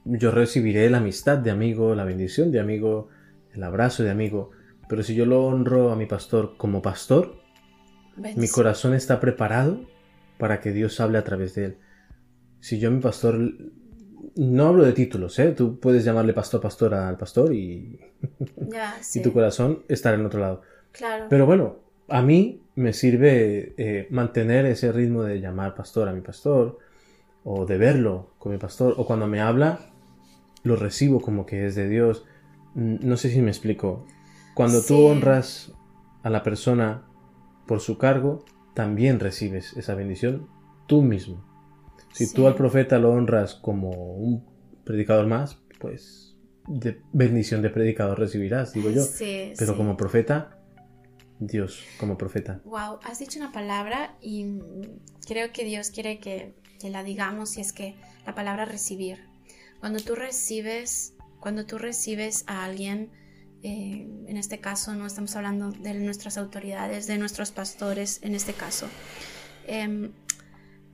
yo 0.06 0.32
recibiré 0.32 0.90
la 0.90 1.00
amistad 1.00 1.38
de 1.38 1.52
amigo, 1.52 1.96
la 1.96 2.06
bendición 2.06 2.52
de 2.52 2.62
amigo, 2.62 3.10
el 3.54 3.64
abrazo 3.64 4.04
de 4.04 4.12
amigo. 4.12 4.52
Pero 4.88 5.04
si 5.04 5.14
yo 5.14 5.26
lo 5.26 5.46
honro 5.46 5.92
a 5.92 5.96
mi 5.96 6.06
pastor 6.06 6.56
como 6.58 6.82
pastor, 6.82 7.36
mi 8.38 8.48
corazón 8.48 8.94
está 8.94 9.20
preparado 9.20 9.82
para 10.38 10.62
que 10.62 10.72
Dios 10.72 11.00
hable 11.02 11.18
a 11.18 11.24
través 11.24 11.56
de 11.56 11.66
él. 11.66 11.78
Si 12.62 12.80
yo 12.80 12.88
a 12.88 12.92
mi 12.92 13.02
pastor, 13.02 13.38
no 14.36 14.68
hablo 14.68 14.86
de 14.86 14.94
títulos, 14.94 15.38
¿eh? 15.40 15.52
Tú 15.52 15.80
puedes 15.80 16.06
llamarle 16.06 16.34
pastor, 16.34 16.62
pastor 16.62 16.94
al 16.94 17.18
pastor 17.18 17.54
y, 17.54 18.00
Ya, 18.56 18.96
y 19.14 19.22
tu 19.22 19.34
corazón 19.34 19.84
estará 19.90 20.18
en 20.18 20.26
otro 20.26 20.40
lado. 20.40 20.62
Claro. 20.94 21.26
Pero 21.30 21.46
bueno, 21.46 21.85
a 22.08 22.22
mí 22.22 22.62
me 22.76 22.94
sirve 22.94 23.74
eh, 23.78 24.08
mantener 24.10 24.66
ese 24.66 24.92
ritmo 24.92 25.24
de 25.24 25.40
llamar 25.40 25.76
pastor 25.76 26.08
a 26.10 26.14
mi 26.14 26.22
pastor, 26.22 26.78
o 27.44 27.66
de 27.66 27.78
verlo 27.78 28.34
con 28.40 28.52
mi 28.52 28.58
pastor, 28.58 28.96
o 28.98 29.06
cuando 29.06 29.28
me 29.28 29.40
habla, 29.42 29.80
lo 30.64 30.76
recibo 30.76 31.22
como 31.22 31.46
que 31.46 31.66
es 31.68 31.76
de 31.76 31.88
Dios. 31.88 32.26
Mm, 32.74 32.98
No 33.08 33.18
sé 33.18 33.30
si 33.30 33.42
me 33.42 33.52
explico. 33.52 34.06
Cuando 34.56 34.80
Sí. 34.80 34.88
tú 34.94 35.06
honras 35.06 35.72
a 36.24 36.30
la 36.30 36.44
persona 36.44 37.04
por 37.68 37.80
su 37.82 37.98
cargo, 37.98 38.44
también 38.74 39.20
recibes 39.20 39.76
esa 39.78 39.96
bendición 39.96 40.48
tú 40.88 41.02
mismo. 41.02 41.44
Si 42.14 42.34
tú 42.34 42.48
al 42.48 42.56
profeta 42.56 42.98
lo 43.00 43.12
honras 43.12 43.56
como 43.56 43.90
un 43.92 44.46
predicador 44.86 45.28
más, 45.28 45.62
pues 45.80 46.36
de 46.68 47.00
bendición 47.14 47.62
de 47.62 47.70
predicador 47.70 48.18
recibirás, 48.20 48.74
digo 48.74 48.90
yo. 48.90 49.02
Sí, 49.02 49.54
Pero 49.58 49.78
como 49.78 49.98
profeta, 49.98 50.55
Dios 51.40 51.84
como 52.00 52.18
profeta. 52.18 52.62
Wow, 52.66 53.00
has 53.04 53.20
dicho 53.20 53.40
una 53.40 53.52
palabra 53.52 54.16
y 54.22 54.60
creo 55.28 55.52
que 55.52 55.66
Dios 55.66 55.90
quiere 55.92 56.20
que, 56.20 56.54
que 56.80 56.90
la 56.90 57.04
digamos 57.04 57.58
y 57.58 57.62
es 57.62 57.74
que 57.74 57.96
la 58.26 58.36
palabra 58.36 58.66
recibir. 58.66 59.26
Cuando 59.80 60.00
tú 60.00 60.16
recibes, 60.16 61.14
cuando 61.40 61.66
tú 61.66 61.78
recibes 61.78 62.44
a 62.48 62.64
alguien, 62.64 63.12
eh, 63.64 64.08
en 64.28 64.38
este 64.38 64.60
caso 64.60 64.94
no 64.94 65.06
estamos 65.06 65.36
hablando 65.36 65.72
de 65.72 65.94
nuestras 65.96 66.38
autoridades, 66.38 67.08
de 67.08 67.18
nuestros 67.18 67.52
pastores, 67.52 68.20
en 68.22 68.36
este 68.36 68.54
caso. 68.54 68.88
Em, 69.68 70.12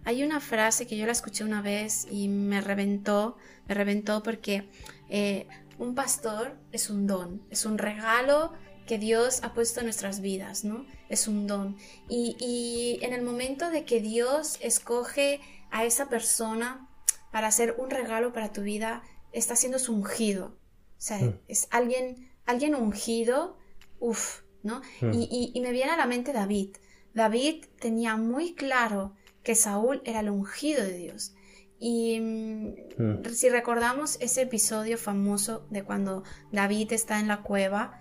hay 0.04 0.23
una 0.23 0.39
frase 0.39 0.88
que 0.88 0.97
yo 0.97 1.06
la 1.06 1.12
escuché 1.12 1.43
una 1.43 1.62
vez 1.62 2.08
y 2.10 2.27
me 2.27 2.62
reventó, 2.62 3.38
me 3.67 3.75
reventó 3.75 4.23
porque 4.23 4.69
eh, 5.10 5.47
un 5.77 5.95
pastor 5.95 6.56
es 6.71 6.89
un 6.89 7.08
don, 7.08 7.41
es 7.49 7.65
un 7.65 7.77
regalo 7.77 8.54
que 8.91 8.97
Dios 8.97 9.39
ha 9.41 9.54
puesto 9.54 9.80
en 9.80 9.86
nuestras 9.86 10.19
vidas, 10.19 10.65
¿no? 10.65 10.86
Es 11.08 11.30
un 11.30 11.47
don. 11.47 11.77
Y, 12.10 12.36
y 12.41 12.99
en 13.06 13.13
el 13.13 13.21
momento 13.21 13.69
de 13.69 13.86
que 13.86 14.01
Dios 14.01 14.58
escoge 14.60 15.39
a 15.69 15.86
esa 15.86 16.10
persona 16.10 16.89
para 17.32 17.47
hacer 17.47 17.73
un 17.77 17.89
regalo 17.89 18.34
para 18.34 18.51
tu 18.51 18.63
vida, 18.63 19.01
está 19.32 19.56
siendo 19.56 19.80
su 19.80 19.93
ungido. 19.93 20.58
O 20.97 21.01
sea, 21.08 21.19
Mm. 21.19 21.39
es 21.47 21.69
alguien, 21.71 22.30
alguien 22.45 22.75
ungido, 22.75 23.58
uff, 24.01 24.41
¿no? 24.62 24.82
Mm. 24.99 25.13
Y, 25.13 25.23
y- 25.32 25.51
y 25.54 25.62
me 25.62 25.71
viene 25.71 25.91
a 25.91 25.95
la 25.95 26.06
mente 26.06 26.34
David. 26.34 26.75
David 27.13 27.63
tenía 27.80 28.17
muy 28.17 28.56
claro 28.56 29.15
que 29.41 29.56
Saúl 29.56 30.01
era 30.04 30.19
el 30.19 30.30
ungido 30.30 30.84
de 30.84 30.97
Dios. 30.97 31.34
Y 31.80 32.19
mm, 32.19 32.73
Mm. 32.97 33.25
si 33.34 33.47
recordamos 33.47 34.17
ese 34.19 34.41
episodio 34.41 34.97
famoso 34.97 35.65
de 35.69 35.82
cuando 35.86 36.23
David 36.51 36.91
está 36.91 37.21
en 37.21 37.30
la 37.30 37.41
cueva 37.41 38.01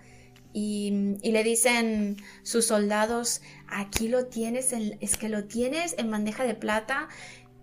y, 0.53 1.17
y 1.21 1.31
le 1.31 1.43
dicen 1.43 2.17
sus 2.43 2.65
soldados, 2.65 3.41
aquí 3.67 4.07
lo 4.07 4.25
tienes, 4.27 4.73
en- 4.73 4.97
es 5.01 5.17
que 5.17 5.29
lo 5.29 5.45
tienes 5.45 5.95
en 5.97 6.09
bandeja 6.11 6.43
de 6.45 6.55
plata, 6.55 7.07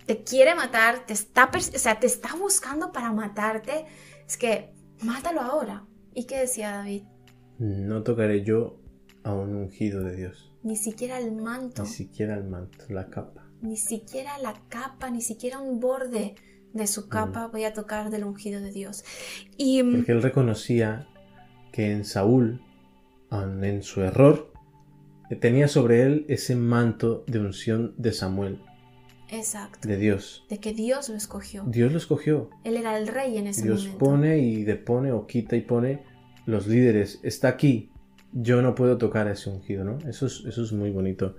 te 0.07 0.23
quiere 0.25 0.55
matar, 0.55 1.05
te 1.07 1.13
está, 1.13 1.51
o 1.55 1.61
sea, 1.61 2.01
te 2.01 2.07
está 2.07 2.35
buscando 2.37 2.93
para 2.93 3.13
matarte, 3.13 3.85
es 4.27 4.37
que 4.37 4.71
mátalo 5.03 5.41
ahora. 5.43 5.85
¿Y 6.15 6.25
qué 6.25 6.39
decía 6.39 6.71
David? 6.73 7.03
No 7.59 8.03
tocaré 8.03 8.43
yo 8.45 8.81
a 9.23 9.35
un 9.35 9.55
ungido 9.55 10.03
de 10.03 10.17
Dios. 10.17 10.53
Ni 10.63 10.77
siquiera 10.77 11.19
el 11.19 11.33
manto, 11.33 11.83
Ni 11.83 11.89
siquiera 11.89 12.35
el 12.37 12.45
manto, 12.45 12.85
la 12.89 13.09
capa. 13.09 13.45
ni 13.61 13.77
siquiera 13.77 14.39
la 14.39 14.55
capa, 14.69 15.11
ni 15.11 15.21
siquiera 15.21 15.59
un 15.61 15.79
borde 15.81 16.35
de 16.73 16.87
su 16.87 17.09
capa 17.09 17.47
voy 17.49 17.65
a 17.65 17.73
tocar 17.73 18.11
del 18.11 18.25
ungido 18.25 18.61
de 18.61 18.71
Dios. 18.73 19.05
Y 19.57 19.83
mm, 19.83 19.97
Porque 19.97 20.13
él 20.13 20.23
reconocía 20.23 21.09
que 21.73 21.93
en 21.93 22.05
Saúl, 22.05 22.61
en 23.31 23.83
su 23.83 24.01
error, 24.03 24.53
tenía 25.41 25.69
sobre 25.69 26.03
él 26.03 26.25
ese 26.29 26.57
manto 26.57 27.25
de 27.27 27.39
unción 27.41 27.95
de 27.99 28.13
Samuel, 28.13 28.61
exacto, 29.29 29.87
de 29.87 29.97
Dios. 29.99 30.45
de 30.49 30.59
que 30.59 30.73
Dios 30.73 31.09
lo 31.09 31.17
escogió. 31.17 31.65
Dios 31.67 31.93
lo 31.93 31.99
escogió. 31.99 32.51
Él 32.65 32.77
era 32.77 32.97
el 32.99 33.09
rey 33.09 33.37
en 33.37 33.47
ese 33.47 33.63
Dios 33.65 33.81
momento. 33.85 33.99
pone 33.99 34.39
y 34.39 34.65
depone 34.65 35.13
o 35.13 35.27
quita 35.27 35.57
y 35.57 35.61
pone 35.61 36.03
los 36.47 36.67
líderes. 36.67 37.21
Está 37.23 37.49
aquí. 37.49 37.91
Yo 38.33 38.61
no 38.63 38.75
puedo 38.75 38.97
tocar 38.99 39.27
a 39.27 39.33
ese 39.33 39.49
ungido, 39.51 39.85
¿no? 39.85 39.99
Eso 40.09 40.27
es, 40.27 40.45
eso 40.47 40.63
es 40.63 40.73
muy 40.73 40.91
bonito. 40.91 41.37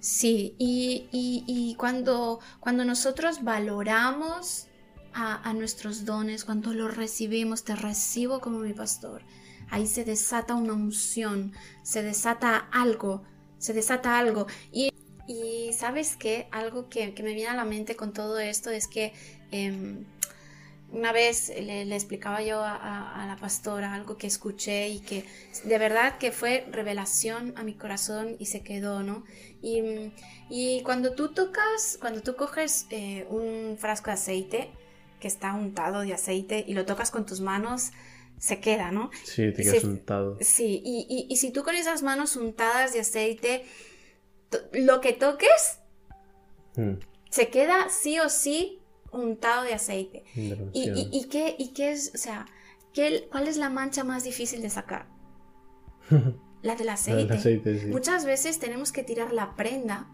Sí, 0.00 0.54
y, 0.58 1.08
y- 1.12 1.44
y 1.46 1.74
cuando, 1.74 2.40
cuando 2.58 2.84
nosotros 2.86 3.42
valoramos 3.44 4.66
a, 5.12 5.46
a 5.48 5.52
nuestros 5.52 6.04
dones, 6.06 6.44
cuando 6.46 6.72
los 6.72 6.96
recibimos, 6.96 7.64
te 7.64 7.74
recibo 7.76 8.40
como 8.40 8.60
mi 8.60 8.72
pastor, 8.72 9.22
ahí 9.70 9.86
se 9.86 10.04
desata 10.04 10.54
una 10.54 10.74
unción, 10.74 11.52
se 11.82 12.02
desata 12.02 12.68
algo, 12.72 13.22
se 13.58 13.72
desata 13.72 14.18
algo. 14.18 14.46
Y, 14.72 14.92
y 15.26 15.72
sabes 15.72 16.16
qué, 16.16 16.48
algo 16.50 16.88
que, 16.88 17.14
que, 17.14 17.22
me 17.22 17.34
viene 17.34 17.50
a 17.50 17.54
la 17.54 17.64
mente 17.64 17.96
con 17.96 18.12
todo 18.12 18.38
esto 18.38 18.70
es 18.70 18.86
que 18.88 19.12
eh, 19.52 20.04
una 20.92 21.12
vez 21.12 21.48
le, 21.48 21.82
explicaba 21.94 22.42
yo 22.42 22.62
a, 22.62 23.24
la 23.26 23.36
pastora 23.40 23.94
algo 23.94 24.16
que 24.16 24.26
escuché 24.26 24.88
y 24.88 25.00
que 25.00 25.24
de 25.64 25.78
verdad 25.78 26.18
que 26.18 26.32
fue 26.32 26.66
revelación 26.70 27.54
a 27.56 27.62
mi 27.62 27.74
corazón 27.74 28.36
y 28.38 28.46
se 28.46 28.62
quedó, 28.62 29.02
¿no? 29.02 29.24
Y, 29.62 30.12
y 30.48 30.82
cuando 30.82 31.14
tú 31.14 31.32
tocas, 31.32 31.96
cuando 32.00 32.22
tú 32.22 32.34
coges 32.34 32.86
eh, 32.90 33.26
un 33.30 33.76
frasco 33.78 34.06
de 34.06 34.14
aceite 34.14 34.70
que 35.20 35.28
está 35.28 35.52
untado 35.54 36.00
de 36.00 36.14
aceite 36.14 36.64
y 36.66 36.74
lo 36.74 36.86
tocas 36.86 37.10
con 37.10 37.26
tus 37.26 37.40
manos, 37.40 37.90
se 38.40 38.58
queda, 38.58 38.90
¿no? 38.90 39.10
Sí, 39.22 39.52
te 39.52 39.62
quedas 39.62 39.84
untado. 39.84 40.38
Sí, 40.40 40.82
y, 40.82 41.06
y, 41.08 41.32
y, 41.32 41.36
si 41.36 41.52
tú 41.52 41.62
con 41.62 41.74
esas 41.74 42.02
manos 42.02 42.36
untadas 42.36 42.94
de 42.94 43.00
aceite, 43.00 43.64
lo 44.72 45.02
que 45.02 45.12
toques, 45.12 45.78
mm. 46.76 46.94
se 47.28 47.48
queda 47.50 47.90
sí 47.90 48.18
o 48.18 48.30
sí 48.30 48.80
untado 49.12 49.62
de 49.64 49.74
aceite. 49.74 50.24
¿Y, 50.34 50.54
y, 50.72 51.08
y, 51.12 51.28
qué, 51.28 51.54
¿Y 51.58 51.68
qué 51.74 51.92
es, 51.92 52.12
o 52.14 52.18
sea, 52.18 52.46
qué, 52.94 53.28
cuál 53.30 53.46
es 53.46 53.58
la 53.58 53.68
mancha 53.68 54.04
más 54.04 54.24
difícil 54.24 54.62
de 54.62 54.70
sacar? 54.70 55.06
la 56.62 56.76
del 56.76 56.88
aceite. 56.88 57.22
La 57.22 57.28
del 57.28 57.38
aceite 57.38 57.78
sí. 57.78 57.86
Muchas 57.88 58.24
veces 58.24 58.58
tenemos 58.58 58.90
que 58.90 59.02
tirar 59.02 59.34
la 59.34 59.54
prenda 59.54 60.08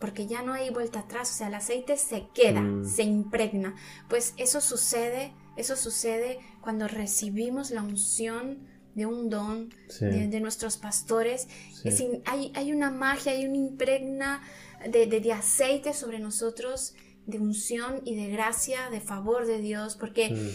porque 0.00 0.26
ya 0.26 0.42
no 0.42 0.52
hay 0.52 0.70
vuelta 0.70 1.00
atrás, 1.00 1.30
o 1.30 1.34
sea, 1.34 1.46
el 1.46 1.54
aceite 1.54 1.96
se 1.96 2.26
queda, 2.34 2.60
mm. 2.60 2.84
se 2.84 3.04
impregna. 3.04 3.76
Pues 4.08 4.34
eso 4.36 4.60
sucede, 4.60 5.32
eso 5.56 5.76
sucede 5.76 6.38
cuando 6.60 6.88
recibimos 6.88 7.70
la 7.70 7.82
unción 7.82 8.58
de 8.94 9.06
un 9.06 9.28
don 9.28 9.74
sí. 9.88 10.06
de, 10.06 10.28
de, 10.28 10.40
nuestros 10.40 10.78
pastores. 10.78 11.48
Sí. 11.72 11.88
Es, 11.88 12.04
hay, 12.24 12.52
hay, 12.54 12.72
una 12.72 12.90
magia, 12.90 13.32
hay 13.32 13.46
una 13.46 13.58
impregna 13.58 14.42
de, 14.90 15.06
de, 15.06 15.20
de, 15.20 15.32
aceite 15.32 15.92
sobre 15.92 16.18
nosotros, 16.18 16.94
de 17.26 17.38
unción 17.38 18.00
y 18.04 18.16
de 18.16 18.28
gracia, 18.28 18.88
de 18.90 19.00
favor 19.00 19.46
de 19.46 19.60
Dios, 19.60 19.96
porque 19.96 20.54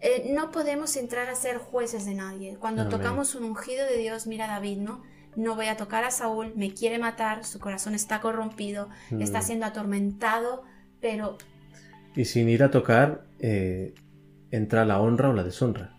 eh, 0.00 0.30
no 0.32 0.50
podemos 0.52 0.96
entrar 0.96 1.28
a 1.28 1.34
ser 1.34 1.58
jueces 1.58 2.06
de 2.06 2.14
nadie. 2.14 2.56
Cuando 2.58 2.82
Amén. 2.82 2.96
tocamos 2.96 3.34
un 3.34 3.44
ungido 3.44 3.84
de 3.86 3.98
Dios, 3.98 4.26
mira 4.26 4.46
David, 4.46 4.78
¿no? 4.78 5.02
no 5.36 5.54
voy 5.54 5.66
a 5.66 5.76
tocar 5.76 6.04
a 6.04 6.10
Saúl, 6.10 6.52
me 6.56 6.72
quiere 6.72 6.98
matar, 6.98 7.44
su 7.44 7.60
corazón 7.60 7.94
está 7.94 8.20
corrompido, 8.20 8.88
mm. 9.10 9.20
está 9.20 9.42
siendo 9.42 9.66
atormentado, 9.66 10.64
pero... 11.00 11.36
Y 12.14 12.24
sin 12.24 12.48
ir 12.48 12.62
a 12.62 12.70
tocar, 12.70 13.26
eh, 13.38 13.94
entra 14.56 14.84
la 14.84 15.00
honra 15.00 15.30
o 15.30 15.32
la 15.32 15.44
deshonra. 15.44 15.94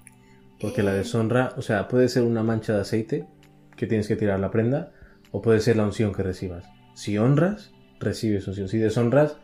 Porque 0.59 0.83
la 0.83 0.93
deshonra, 0.93 1.53
o 1.57 1.61
sea, 1.61 1.87
puede 1.87 2.09
ser 2.09 2.23
una 2.23 2.43
mancha 2.43 2.73
de 2.73 2.81
aceite 2.81 3.27
que 3.75 3.87
tienes 3.87 4.07
que 4.07 4.15
tirar 4.15 4.39
la 4.39 4.51
prenda, 4.51 4.91
o 5.31 5.41
puede 5.41 5.59
ser 5.59 5.77
la 5.77 5.85
unción 5.85 6.13
que 6.13 6.23
recibas. 6.23 6.65
Si 6.95 7.17
honras, 7.17 7.71
recibes 7.99 8.47
unción. 8.47 8.67
Si 8.67 8.77
deshonras, 8.77 9.37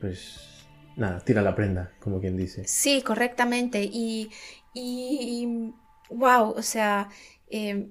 pues 0.00 0.66
nada, 0.96 1.20
tira 1.20 1.42
la 1.42 1.54
prenda, 1.54 1.92
como 2.00 2.20
quien 2.20 2.36
dice. 2.36 2.62
Sí, 2.66 3.02
correctamente. 3.02 3.82
Y, 3.82 4.30
y, 4.72 5.74
y 6.10 6.14
wow, 6.14 6.50
o 6.50 6.62
sea... 6.62 7.08
Eh, 7.48 7.88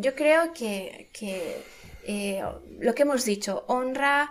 yo 0.00 0.14
creo 0.14 0.52
que, 0.54 1.10
que 1.12 1.60
eh, 2.06 2.40
lo 2.78 2.94
que 2.94 3.02
hemos 3.02 3.24
dicho, 3.24 3.64
honra 3.66 4.30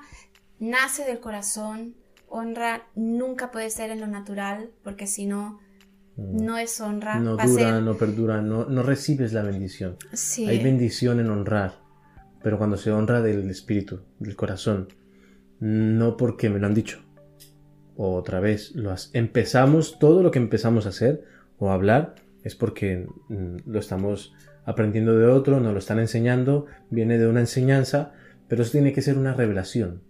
nace 0.60 1.04
del 1.04 1.20
corazón, 1.20 1.98
honra 2.28 2.88
nunca 2.96 3.52
puede 3.52 3.70
ser 3.70 3.90
en 3.90 4.00
lo 4.00 4.08
natural, 4.08 4.70
porque 4.84 5.08
si 5.08 5.26
no, 5.26 5.60
no 6.16 6.58
es 6.58 6.80
honra. 6.82 7.20
No 7.20 7.32
dura, 7.32 7.48
ser... 7.48 7.84
no 7.84 7.96
perdura, 7.96 8.42
no, 8.42 8.66
no, 8.66 8.84
recibes 8.84 9.34
la 9.34 9.44
bendición. 9.44 9.98
Sí. 10.14 10.48
Hay 10.48 10.64
bendición 10.64 11.20
en 11.20 11.30
honrar, 11.30 11.76
pero 12.44 12.58
cuando 12.58 12.78
se 12.78 12.92
honra 12.92 13.22
del 13.22 13.50
espíritu, 13.50 14.02
del 14.20 14.36
corazón, 14.36 14.88
no 15.60 16.18
porque 16.18 16.50
me 16.50 16.60
lo 16.60 16.68
han 16.68 16.74
dicho. 16.74 17.04
Otra 17.96 18.40
vez, 18.40 18.76
lo 18.76 18.92
has... 18.92 19.10
empezamos, 19.14 19.98
todo 20.00 20.22
lo 20.22 20.32
que 20.32 20.40
empezamos 20.40 20.86
a 20.86 20.90
hacer 20.90 21.24
o 21.58 21.72
a 21.72 21.74
hablar 21.74 22.16
es 22.44 22.56
porque 22.56 23.08
mm, 23.30 23.58
lo 23.66 23.80
estamos 23.80 24.34
aprendiendo 24.66 25.18
de 25.18 25.26
otro, 25.28 25.60
nos 25.60 25.74
lo 25.74 25.80
están 25.80 26.00
enseñando, 26.00 26.66
viene 26.90 27.18
de 27.18 27.28
una 27.28 27.40
enseñanza, 27.40 28.14
pero 28.48 28.62
eso 28.62 28.74
tiene 28.74 28.94
que 28.94 29.02
ser 29.02 29.18
una 29.18 29.34
revelación. 29.34 30.02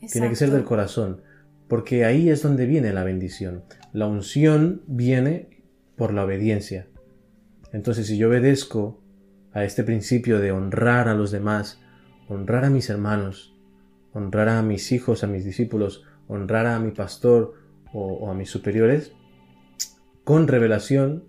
Exacto. 0.00 0.12
Tiene 0.12 0.28
que 0.30 0.36
ser 0.36 0.50
del 0.50 0.64
corazón, 0.64 1.22
porque 1.70 2.04
ahí 2.04 2.28
es 2.30 2.42
donde 2.42 2.66
viene 2.66 2.92
la 2.92 3.04
bendición. 3.04 3.62
La 3.92 4.08
unción 4.08 4.82
viene 4.88 5.62
por 5.94 6.12
la 6.12 6.24
obediencia. 6.24 6.88
Entonces, 7.72 8.08
si 8.08 8.18
yo 8.18 8.26
obedezco 8.26 9.00
a 9.52 9.62
este 9.62 9.84
principio 9.84 10.40
de 10.40 10.50
honrar 10.50 11.06
a 11.06 11.14
los 11.14 11.30
demás, 11.30 11.80
honrar 12.26 12.64
a 12.64 12.70
mis 12.70 12.90
hermanos, 12.90 13.54
honrar 14.12 14.48
a 14.48 14.62
mis 14.62 14.90
hijos, 14.90 15.22
a 15.22 15.28
mis 15.28 15.44
discípulos, 15.44 16.02
honrar 16.26 16.66
a 16.66 16.80
mi 16.80 16.90
pastor 16.90 17.54
o, 17.92 18.28
a 18.28 18.34
mis 18.34 18.50
superiores, 18.50 19.12
con 20.24 20.48
revelación 20.48 21.28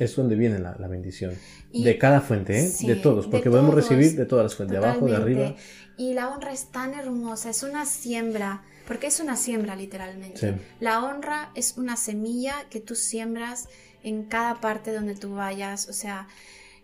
es 0.00 0.16
donde 0.16 0.34
viene 0.34 0.58
la, 0.58 0.76
la 0.78 0.88
bendición. 0.88 1.34
Y, 1.72 1.84
de 1.84 1.98
cada 1.98 2.20
fuente, 2.20 2.58
¿eh? 2.58 2.68
sí, 2.68 2.86
de 2.86 2.96
todos, 2.96 3.26
porque 3.26 3.44
de 3.44 3.50
podemos 3.50 3.72
todos, 3.72 3.88
recibir 3.88 4.16
de 4.16 4.26
todas 4.26 4.44
las 4.44 4.54
fuentes, 4.56 4.78
totalmente. 4.78 5.06
de 5.06 5.14
abajo, 5.14 5.30
de 5.30 5.42
arriba. 5.44 5.56
Y 5.96 6.14
la 6.14 6.30
honra 6.30 6.52
es 6.52 6.66
tan 6.72 6.94
hermosa, 6.94 7.50
es 7.50 7.62
una 7.62 7.84
siembra, 7.84 8.62
porque 8.88 9.06
es 9.06 9.20
una 9.20 9.36
siembra 9.36 9.76
literalmente. 9.76 10.38
Sí. 10.38 10.60
La 10.80 11.04
honra 11.04 11.50
es 11.54 11.76
una 11.76 11.96
semilla 11.96 12.54
que 12.70 12.80
tú 12.80 12.94
siembras 12.94 13.68
en 14.02 14.24
cada 14.24 14.60
parte 14.60 14.92
donde 14.92 15.14
tú 15.14 15.34
vayas, 15.34 15.88
o 15.88 15.92
sea, 15.92 16.26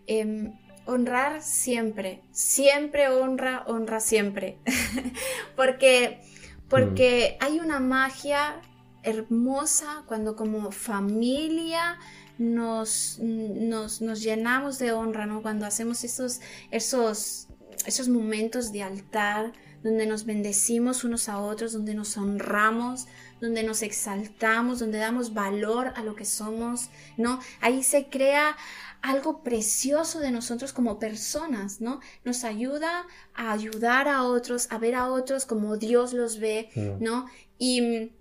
eh, 0.05 0.51
honrar 0.85 1.41
siempre, 1.41 2.21
siempre 2.31 3.09
honra, 3.09 3.63
honra 3.67 3.99
siempre, 3.99 4.57
porque, 5.55 6.21
porque 6.69 7.37
mm. 7.39 7.43
hay 7.43 7.59
una 7.59 7.79
magia 7.79 8.61
hermosa 9.03 10.03
cuando 10.07 10.35
como 10.35 10.71
familia 10.71 11.97
nos, 12.37 13.19
nos, 13.19 14.01
nos 14.01 14.21
llenamos 14.21 14.79
de 14.79 14.91
honra, 14.91 15.25
¿no? 15.25 15.41
Cuando 15.41 15.65
hacemos 15.65 16.03
esos, 16.03 16.39
esos, 16.71 17.47
esos 17.85 18.09
momentos 18.09 18.71
de 18.71 18.83
altar, 18.83 19.53
donde 19.83 20.05
nos 20.05 20.25
bendecimos 20.25 21.03
unos 21.03 21.29
a 21.29 21.39
otros, 21.39 21.73
donde 21.73 21.93
nos 21.93 22.17
honramos, 22.17 23.05
donde 23.39 23.63
nos 23.63 23.83
exaltamos, 23.83 24.79
donde 24.79 24.97
damos 24.97 25.33
valor 25.33 25.93
a 25.95 26.03
lo 26.03 26.15
que 26.15 26.25
somos, 26.25 26.89
¿no? 27.15 27.39
Ahí 27.61 27.83
se 27.83 28.09
crea 28.09 28.57
algo 29.01 29.43
precioso 29.43 30.19
de 30.19 30.31
nosotros 30.31 30.73
como 30.73 30.99
personas, 30.99 31.81
¿no? 31.81 31.99
Nos 32.25 32.43
ayuda 32.43 33.05
a 33.35 33.51
ayudar 33.51 34.07
a 34.07 34.23
otros, 34.23 34.67
a 34.71 34.77
ver 34.79 34.95
a 34.95 35.07
otros 35.07 35.45
como 35.45 35.77
Dios 35.77 36.13
los 36.13 36.39
ve, 36.39 36.69
¿no? 36.99 37.27
Y 37.59 38.11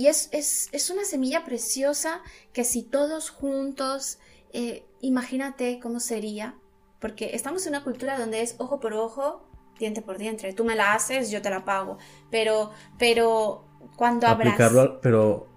y 0.00 0.06
es, 0.06 0.30
es, 0.32 0.70
es, 0.72 0.88
una 0.88 1.04
semilla 1.04 1.44
preciosa 1.44 2.22
que 2.54 2.64
si 2.64 2.82
todos 2.82 3.28
juntos, 3.28 4.18
eh, 4.54 4.82
imagínate 5.02 5.78
cómo 5.78 6.00
sería, 6.00 6.54
porque 7.00 7.32
estamos 7.34 7.66
en 7.66 7.74
una 7.74 7.84
cultura 7.84 8.18
donde 8.18 8.40
es 8.40 8.54
ojo 8.56 8.80
por 8.80 8.94
ojo, 8.94 9.46
diente 9.78 10.00
por 10.00 10.16
diente. 10.16 10.54
Tú 10.54 10.64
me 10.64 10.74
la 10.74 10.94
haces, 10.94 11.30
yo 11.30 11.42
te 11.42 11.50
la 11.50 11.66
pago. 11.66 11.98
Pero, 12.30 12.70
pero 12.98 13.66
cuando 13.94 14.26
Aplicarlo, 14.26 14.80
abras... 14.80 14.98
pero 15.02 15.48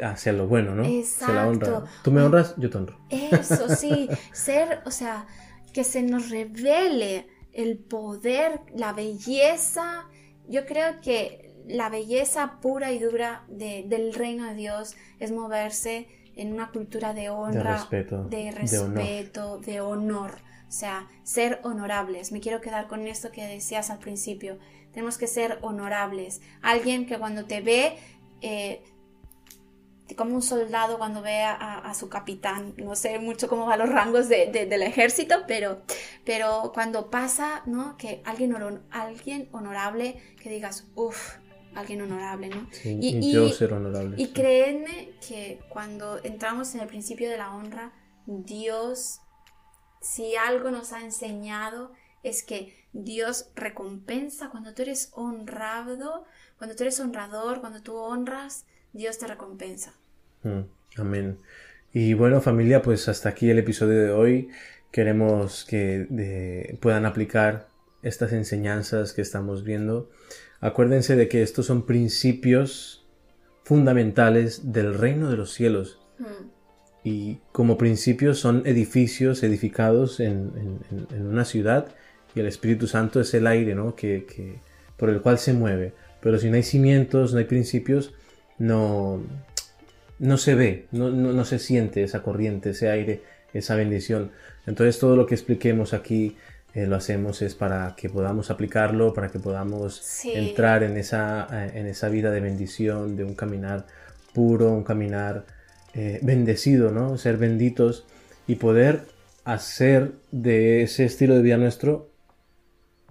hacia 0.00 0.32
lo 0.32 0.46
bueno, 0.46 0.76
¿no? 0.76 0.84
Exacto. 0.84 1.34
la 1.34 1.48
honra. 1.48 1.84
Tú 2.04 2.12
me 2.12 2.22
honras, 2.22 2.54
yo 2.56 2.70
te 2.70 2.78
honro. 2.78 3.00
Eso, 3.10 3.68
sí. 3.68 4.08
Ser, 4.32 4.80
o 4.86 4.92
sea, 4.92 5.26
que 5.72 5.82
se 5.82 6.02
nos 6.02 6.30
revele 6.30 7.26
el 7.52 7.78
poder, 7.78 8.60
la 8.76 8.92
belleza. 8.92 10.06
Yo 10.46 10.66
creo 10.66 11.00
que 11.00 11.53
la 11.66 11.88
belleza 11.88 12.58
pura 12.60 12.92
y 12.92 12.98
dura 12.98 13.44
de, 13.48 13.84
del 13.86 14.14
reino 14.14 14.46
de 14.46 14.54
Dios 14.54 14.96
es 15.18 15.32
moverse 15.32 16.08
en 16.36 16.52
una 16.52 16.70
cultura 16.70 17.14
de 17.14 17.30
honra, 17.30 17.62
de 17.62 17.78
respeto, 17.78 18.24
de, 18.24 18.50
respeto, 18.50 19.58
de, 19.58 19.80
honor. 19.80 20.32
O 20.68 20.72
sea, 20.72 21.08
ser 21.22 21.60
honorables. 21.62 22.32
Me 22.32 22.40
quiero 22.40 22.60
quedar 22.60 22.88
con 22.88 23.06
esto 23.06 23.30
que 23.30 23.46
decías 23.46 23.90
al 23.90 23.98
principio. 23.98 24.58
Tenemos 24.92 25.18
que 25.18 25.26
ser 25.26 25.58
honorables. 25.62 26.40
Alguien 26.62 27.06
que 27.06 27.18
cuando 27.18 27.44
te 27.44 27.60
ve, 27.60 27.96
eh, 28.40 28.82
como 30.16 30.34
un 30.34 30.42
soldado 30.42 30.98
cuando 30.98 31.22
ve 31.22 31.42
a, 31.42 31.78
a, 31.78 31.94
su 31.94 32.08
capitán, 32.08 32.74
no 32.76 32.94
sé 32.96 33.18
mucho 33.20 33.48
cómo 33.48 33.66
van 33.66 33.78
los 33.78 33.88
rangos 33.88 34.28
de, 34.28 34.46
de, 34.46 34.66
del 34.66 34.82
ejército, 34.82 35.44
pero, 35.46 35.82
pero 36.24 36.72
cuando 36.74 37.10
pasa, 37.10 37.62
¿no? 37.66 37.96
Que 37.96 38.20
alguien, 38.24 38.54
alguien 38.90 39.48
honorable, 39.52 40.20
que 40.42 40.50
digas, 40.50 40.88
uff, 40.94 41.36
alguien 41.74 42.02
honorable, 42.02 42.48
¿no? 42.48 42.68
Sí, 42.70 42.98
y, 43.00 43.18
y, 43.18 43.32
yo 43.32 43.48
ser 43.48 43.72
honorable. 43.72 44.16
Y 44.18 44.26
sí. 44.26 44.32
créeme 44.32 45.10
que 45.26 45.60
cuando 45.68 46.20
entramos 46.22 46.74
en 46.74 46.80
el 46.80 46.88
principio 46.88 47.30
de 47.30 47.36
la 47.36 47.54
honra, 47.54 47.92
Dios, 48.26 49.20
si 50.00 50.36
algo 50.36 50.70
nos 50.70 50.92
ha 50.92 51.02
enseñado, 51.02 51.92
es 52.22 52.42
que 52.42 52.74
Dios 52.92 53.50
recompensa 53.54 54.50
cuando 54.50 54.74
tú 54.74 54.82
eres 54.82 55.10
honrado, 55.12 56.24
cuando 56.58 56.76
tú 56.76 56.84
eres 56.84 57.00
honrador, 57.00 57.60
cuando 57.60 57.82
tú 57.82 57.96
honras, 57.96 58.66
Dios 58.92 59.18
te 59.18 59.26
recompensa. 59.26 59.94
Mm, 60.42 60.60
amén. 60.96 61.38
Y 61.92 62.14
bueno, 62.14 62.40
familia, 62.40 62.82
pues 62.82 63.08
hasta 63.08 63.28
aquí 63.28 63.50
el 63.50 63.58
episodio 63.58 64.00
de 64.00 64.10
hoy. 64.10 64.48
Queremos 64.90 65.64
que 65.64 66.76
puedan 66.80 67.04
aplicar 67.04 67.68
estas 68.02 68.32
enseñanzas 68.32 69.12
que 69.12 69.22
estamos 69.22 69.64
viendo. 69.64 70.10
Acuérdense 70.64 71.14
de 71.14 71.28
que 71.28 71.42
estos 71.42 71.66
son 71.66 71.84
principios 71.84 73.04
fundamentales 73.64 74.72
del 74.72 74.94
reino 74.94 75.30
de 75.30 75.36
los 75.36 75.52
cielos. 75.52 76.00
Hmm. 76.18 76.48
Y 77.04 77.40
como 77.52 77.76
principios 77.76 78.38
son 78.38 78.62
edificios 78.64 79.42
edificados 79.42 80.20
en, 80.20 80.80
una 81.20 81.44
ciudad 81.44 81.88
y 82.34 82.40
el 82.40 82.46
Espíritu 82.46 82.86
Santo 82.86 83.20
es 83.20 83.34
el 83.34 83.46
aire 83.46 83.74
¿no? 83.74 83.94
que, 83.94 84.24
por 84.96 85.10
el 85.10 85.20
cual 85.20 85.38
se 85.38 85.52
mueve. 85.52 85.92
Pero 86.22 86.38
si 86.38 86.48
no 86.48 86.56
hay 86.56 86.62
cimientos, 86.62 87.34
no 87.34 87.40
hay 87.40 87.44
principios, 87.44 88.14
no, 88.56 89.20
no 90.18 90.38
se 90.38 90.54
ve, 90.54 90.86
no, 90.92 91.10
no 91.10 91.44
se 91.44 91.58
siente 91.58 92.02
esa 92.02 92.22
corriente, 92.22 92.70
ese 92.70 92.88
aire, 92.88 93.20
esa 93.52 93.74
bendición. 93.74 94.30
Entonces 94.66 94.98
todo 94.98 95.14
lo 95.14 95.26
que 95.26 95.34
expliquemos 95.34 95.92
aquí 95.92 96.38
eh, 96.74 96.86
lo 96.86 96.96
hacemos 96.96 97.40
es 97.40 97.54
para 97.54 97.94
que 97.96 98.08
podamos 98.08 98.50
aplicarlo, 98.50 99.14
para 99.14 99.30
que 99.30 99.38
podamos 99.38 100.24
entrar 100.24 100.82
en 100.82 100.96
esa, 100.96 101.46
eh, 101.52 101.78
en 101.78 101.86
esa 101.86 102.08
vida 102.08 102.32
de 102.32 102.40
bendición, 102.40 103.16
de 103.16 103.22
un 103.22 103.34
caminar 103.34 103.86
puro, 104.32 104.72
un 104.72 104.82
caminar 104.82 105.46
eh, 105.94 106.18
bendecido, 106.22 106.90
¿no? 106.90 107.16
Ser 107.16 107.36
benditos 107.36 108.04
y 108.48 108.56
poder 108.56 109.02
hacer 109.44 110.14
de 110.32 110.82
ese 110.82 111.04
estilo 111.04 111.36
de 111.36 111.42
vida 111.42 111.56
nuestro 111.58 112.10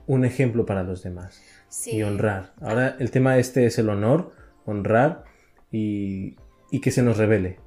un 0.07 0.25
ejemplo 0.25 0.65
para 0.65 0.83
los 0.83 1.01
demás 1.01 1.41
y 1.85 2.03
honrar. 2.03 2.51
Ahora 2.59 2.97
el 2.99 3.11
tema 3.11 3.37
este 3.37 3.65
es 3.65 3.79
el 3.79 3.87
honor, 3.87 4.33
honrar 4.65 5.23
y, 5.71 6.35
y 6.69 6.81
que 6.81 6.91
se 6.91 7.01
nos 7.01 7.17
revele. 7.17 7.59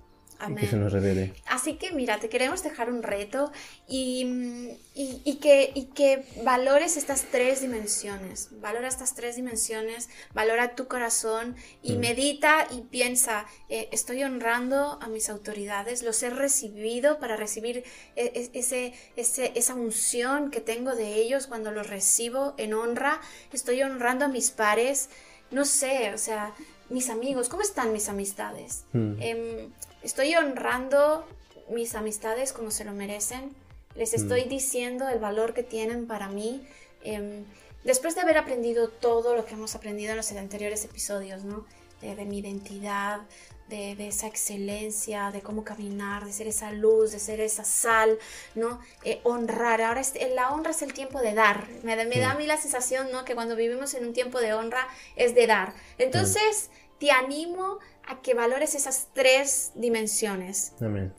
Y 0.46 0.54
que 0.56 0.66
se 0.66 0.76
nos 0.76 0.92
revele. 0.92 1.32
Así 1.66 1.78
que 1.78 1.90
mira, 1.90 2.20
te 2.20 2.28
queremos 2.28 2.62
dejar 2.62 2.88
un 2.90 3.02
reto 3.02 3.50
y, 3.88 4.78
y, 4.94 5.38
que, 5.42 5.72
y 5.74 5.86
que 5.86 6.24
valores 6.44 6.96
estas 6.96 7.24
tres 7.32 7.60
dimensiones. 7.60 8.50
Valora 8.60 8.86
estas 8.86 9.16
tres 9.16 9.34
dimensiones, 9.34 10.08
valora 10.32 10.76
tu 10.76 10.86
corazón 10.86 11.56
y 11.82 11.94
mm. 11.94 11.98
medita 11.98 12.68
y 12.70 12.82
piensa, 12.82 13.46
eh, 13.68 13.88
estoy 13.90 14.22
honrando 14.22 14.96
a 15.02 15.08
mis 15.08 15.28
autoridades, 15.28 16.04
los 16.04 16.22
he 16.22 16.30
recibido 16.30 17.18
para 17.18 17.34
recibir 17.34 17.82
e, 18.14 18.26
e, 18.26 18.50
ese, 18.56 18.94
ese, 19.16 19.50
esa 19.56 19.74
unción 19.74 20.52
que 20.52 20.60
tengo 20.60 20.94
de 20.94 21.16
ellos 21.16 21.48
cuando 21.48 21.72
los 21.72 21.88
recibo 21.88 22.54
en 22.58 22.74
honra, 22.74 23.20
estoy 23.52 23.82
honrando 23.82 24.26
a 24.26 24.28
mis 24.28 24.52
pares, 24.52 25.08
no 25.50 25.64
sé, 25.64 26.14
o 26.14 26.18
sea, 26.18 26.54
mis 26.90 27.10
amigos, 27.10 27.48
¿cómo 27.48 27.62
están 27.62 27.92
mis 27.92 28.08
amistades? 28.08 28.84
Mm. 28.92 29.14
Em, 29.20 29.72
Estoy 30.06 30.36
honrando 30.36 31.26
mis 31.70 31.94
amistades 31.94 32.52
como 32.52 32.70
se 32.70 32.84
lo 32.84 32.92
merecen. 32.92 33.54
Les 33.94 34.12
mm. 34.12 34.16
estoy 34.16 34.44
diciendo 34.44 35.08
el 35.08 35.18
valor 35.18 35.54
que 35.54 35.62
tienen 35.62 36.06
para 36.06 36.28
mí. 36.28 36.66
Em, 37.02 37.44
después 37.84 38.14
de 38.14 38.22
haber 38.22 38.38
aprendido 38.38 38.88
todo 38.88 39.34
lo 39.34 39.44
que 39.44 39.54
hemos 39.54 39.74
aprendido 39.74 40.10
en 40.10 40.16
los 40.16 40.30
anteriores 40.32 40.84
episodios, 40.84 41.44
¿no? 41.44 41.66
De, 42.00 42.24
mi 42.24 42.38
identidad, 42.38 43.22
de, 43.68 44.06
esa 44.06 44.26
excelencia, 44.26 45.30
de 45.32 45.40
cómo 45.40 45.64
caminar, 45.64 46.24
de 46.24 46.32
ser 46.32 46.46
esa 46.46 46.70
luz, 46.70 47.10
de 47.12 47.18
ser 47.18 47.40
esa 47.40 47.64
sal, 47.64 48.18
¿no? 48.54 48.80
Eh, 49.02 49.20
honrar. 49.24 49.80
Ahora 49.80 50.02
la 50.34 50.52
honra 50.52 50.70
es 50.70 50.82
el 50.82 50.92
tiempo 50.92 51.20
de 51.20 51.34
dar. 51.34 51.66
Me, 51.82 51.96
da 51.96 52.30
a 52.30 52.34
mí 52.34 52.46
la 52.46 52.58
sensación, 52.58 53.10
¿no? 53.10 53.24
Que 53.24 53.34
cuando 53.34 53.56
vivimos 53.56 53.94
en 53.94 54.06
un 54.06 54.12
tiempo 54.12 54.40
de 54.40 54.54
honra 54.54 54.86
es 55.16 55.34
de 55.34 55.46
dar. 55.46 55.74
Entonces, 55.98 56.70
te 57.00 57.10
animo 57.10 57.78
a 58.06 58.20
que 58.20 58.34
valores 58.34 58.74
esas 58.74 59.08
tres 59.14 59.72
dimensiones. 59.74 60.72
Amén. 60.80 61.12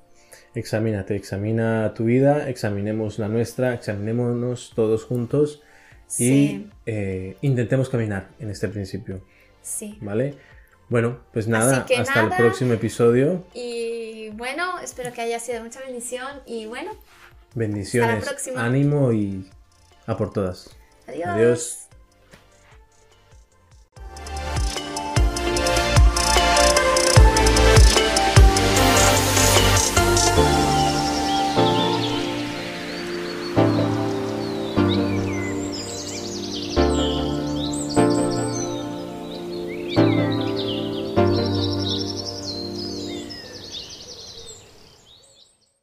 Examínate, 0.58 1.16
examina 1.16 1.94
tu 1.94 2.06
vida, 2.06 2.50
examinemos 2.50 3.20
la 3.20 3.28
nuestra, 3.28 3.76
examinémonos 3.76 4.72
todos 4.76 5.06
juntos 5.06 5.62
y 6.18 6.66
eh, 6.88 7.38
intentemos 7.42 7.90
caminar 7.90 8.30
en 8.40 8.50
este 8.50 8.68
principio. 8.68 9.22
Sí. 9.62 10.00
¿Vale? 10.02 10.34
Bueno, 10.90 11.20
pues 11.32 11.48
nada, 11.48 11.86
hasta 12.00 12.22
el 12.22 12.30
próximo 12.36 12.74
episodio. 12.74 13.46
Y 13.54 14.30
bueno, 14.30 14.80
espero 14.80 15.14
que 15.14 15.22
haya 15.22 15.40
sido 15.40 15.62
mucha 15.64 15.80
bendición 15.82 16.42
y 16.48 16.66
bueno. 16.66 16.92
Bendiciones, 17.54 18.26
ánimo 18.56 19.14
y 19.14 19.48
a 20.08 20.18
por 20.18 20.34
todas. 20.34 20.76
Adiós. 21.08 21.28
Adiós. 21.28 21.87